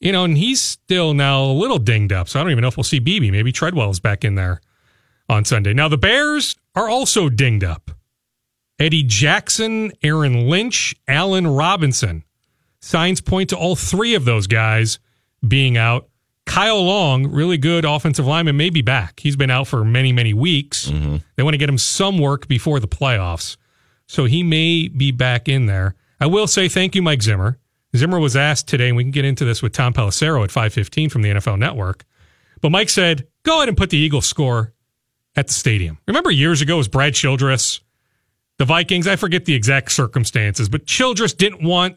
[0.00, 2.68] You know, and he's still now a little dinged up, so I don't even know
[2.68, 3.30] if we'll see Beebe.
[3.30, 4.60] Maybe Treadwell's back in there
[5.28, 5.74] on Sunday.
[5.74, 7.90] Now the Bears are also dinged up.
[8.78, 12.24] Eddie Jackson, Aaron Lynch, Allen Robinson.
[12.80, 15.00] Signs point to all three of those guys
[15.46, 16.08] being out.
[16.46, 19.20] Kyle Long, really good offensive lineman, may be back.
[19.20, 20.86] He's been out for many, many weeks.
[20.86, 21.16] Mm-hmm.
[21.36, 23.56] They want to get him some work before the playoffs.
[24.06, 25.94] So he may be back in there.
[26.20, 27.58] I will say thank you, Mike Zimmer.
[27.96, 31.08] Zimmer was asked today, and we can get into this with Tom Pelissero at 515
[31.08, 32.04] from the NFL Network.
[32.60, 34.74] But Mike said, go ahead and put the Eagles score
[35.36, 35.98] at the stadium.
[36.06, 37.80] Remember years ago it was Brad Childress,
[38.58, 41.96] the Vikings, I forget the exact circumstances, but Childress didn't want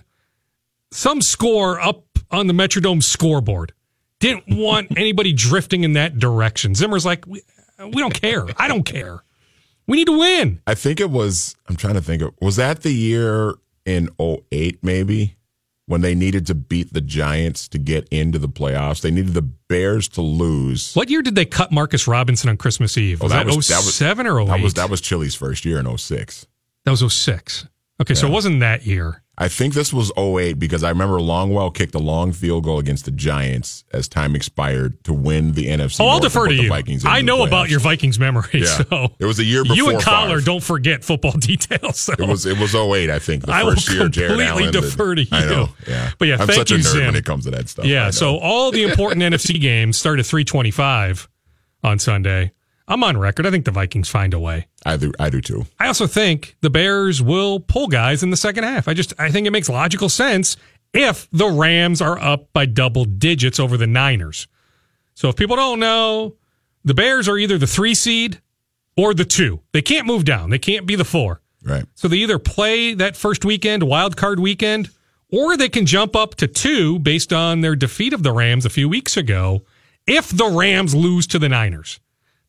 [0.91, 3.73] some score up on the Metrodome scoreboard.
[4.19, 6.75] Didn't want anybody drifting in that direction.
[6.75, 7.41] Zimmer's like, we,
[7.79, 8.45] we don't care.
[8.57, 9.23] I don't care.
[9.87, 10.61] We need to win.
[10.67, 11.55] I think it was.
[11.67, 12.33] I'm trying to think of.
[12.39, 15.35] Was that the year in 08 maybe
[15.91, 19.01] when they needed to beat the Giants to get into the playoffs?
[19.01, 20.93] They needed the Bears to lose.
[20.95, 23.21] What year did they cut Marcus Robinson on Christmas Eve?
[23.21, 24.47] Oh, Was that that, was- that was- 07 or 08?
[24.47, 26.47] That was oh that was Chilly's first year in 06.
[26.85, 27.67] That was 06.
[28.01, 29.21] Okay, so it wasn't that year.
[29.43, 33.05] I think this was 08 because I remember Longwell kicked a long field goal against
[33.05, 35.97] the Giants as time expired to win the NFC.
[35.99, 36.69] Oh, I'll defer to the you.
[36.69, 38.45] Vikings I know about your Vikings memory.
[38.53, 38.65] Yeah.
[38.87, 39.75] So It was a year before.
[39.77, 40.41] you and Collar Favre.
[40.45, 41.99] don't forget football details.
[41.99, 42.13] So.
[42.13, 43.45] It was it was 08, I think.
[43.47, 44.73] The I will first year Jared completely Allen.
[44.73, 45.27] defer to you.
[45.31, 45.69] I know.
[45.87, 46.11] Yeah.
[46.19, 47.05] But yeah, I'm thank such a you, nerd Zim.
[47.07, 47.85] when it comes to that stuff.
[47.85, 51.27] Yeah, so all the important NFC games start at 325
[51.83, 52.51] on Sunday.
[52.91, 53.45] I'm on record.
[53.45, 54.67] I think the Vikings find a way.
[54.85, 55.65] I do I do too.
[55.79, 58.89] I also think the Bears will pull guys in the second half.
[58.89, 60.57] I just I think it makes logical sense
[60.93, 64.47] if the Rams are up by double digits over the Niners.
[65.13, 66.35] So if people don't know,
[66.83, 68.41] the Bears are either the 3 seed
[68.97, 69.61] or the 2.
[69.71, 70.49] They can't move down.
[70.49, 71.39] They can't be the 4.
[71.63, 71.85] Right.
[71.95, 74.89] So they either play that first weekend, wild card weekend,
[75.31, 78.69] or they can jump up to 2 based on their defeat of the Rams a
[78.69, 79.61] few weeks ago
[80.05, 82.00] if the Rams lose to the Niners.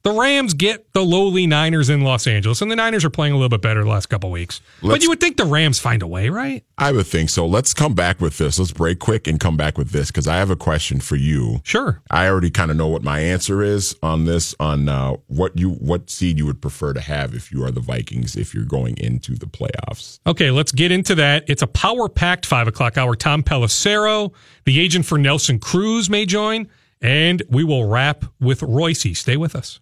[0.05, 3.37] The Rams get the lowly Niners in Los Angeles, and the Niners are playing a
[3.37, 4.61] little bit better the last couple weeks.
[4.81, 6.65] but Let's- you would think the Rams find a way, right?
[6.77, 7.47] I would think so.
[7.47, 8.59] Let's come back with this.
[8.59, 11.61] Let's break quick and come back with this because I have a question for you.
[11.63, 12.03] Sure.
[12.11, 14.57] I already kind of know what my answer is on this.
[14.59, 17.81] On uh, what you what seed you would prefer to have if you are the
[17.81, 20.19] Vikings if you're going into the playoffs.
[20.27, 21.45] Okay, let's get into that.
[21.47, 23.15] It's a power packed five o'clock hour.
[23.15, 24.33] Tom Pelissero,
[24.65, 26.67] the agent for Nelson Cruz, may join,
[27.01, 29.07] and we will wrap with Royce.
[29.17, 29.79] Stay with us.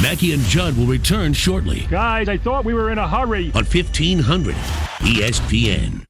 [0.00, 3.46] Mackey and Judd will return shortly Guys, I thought we were in a hurry.
[3.54, 4.54] on 1500
[5.00, 6.08] ESPN.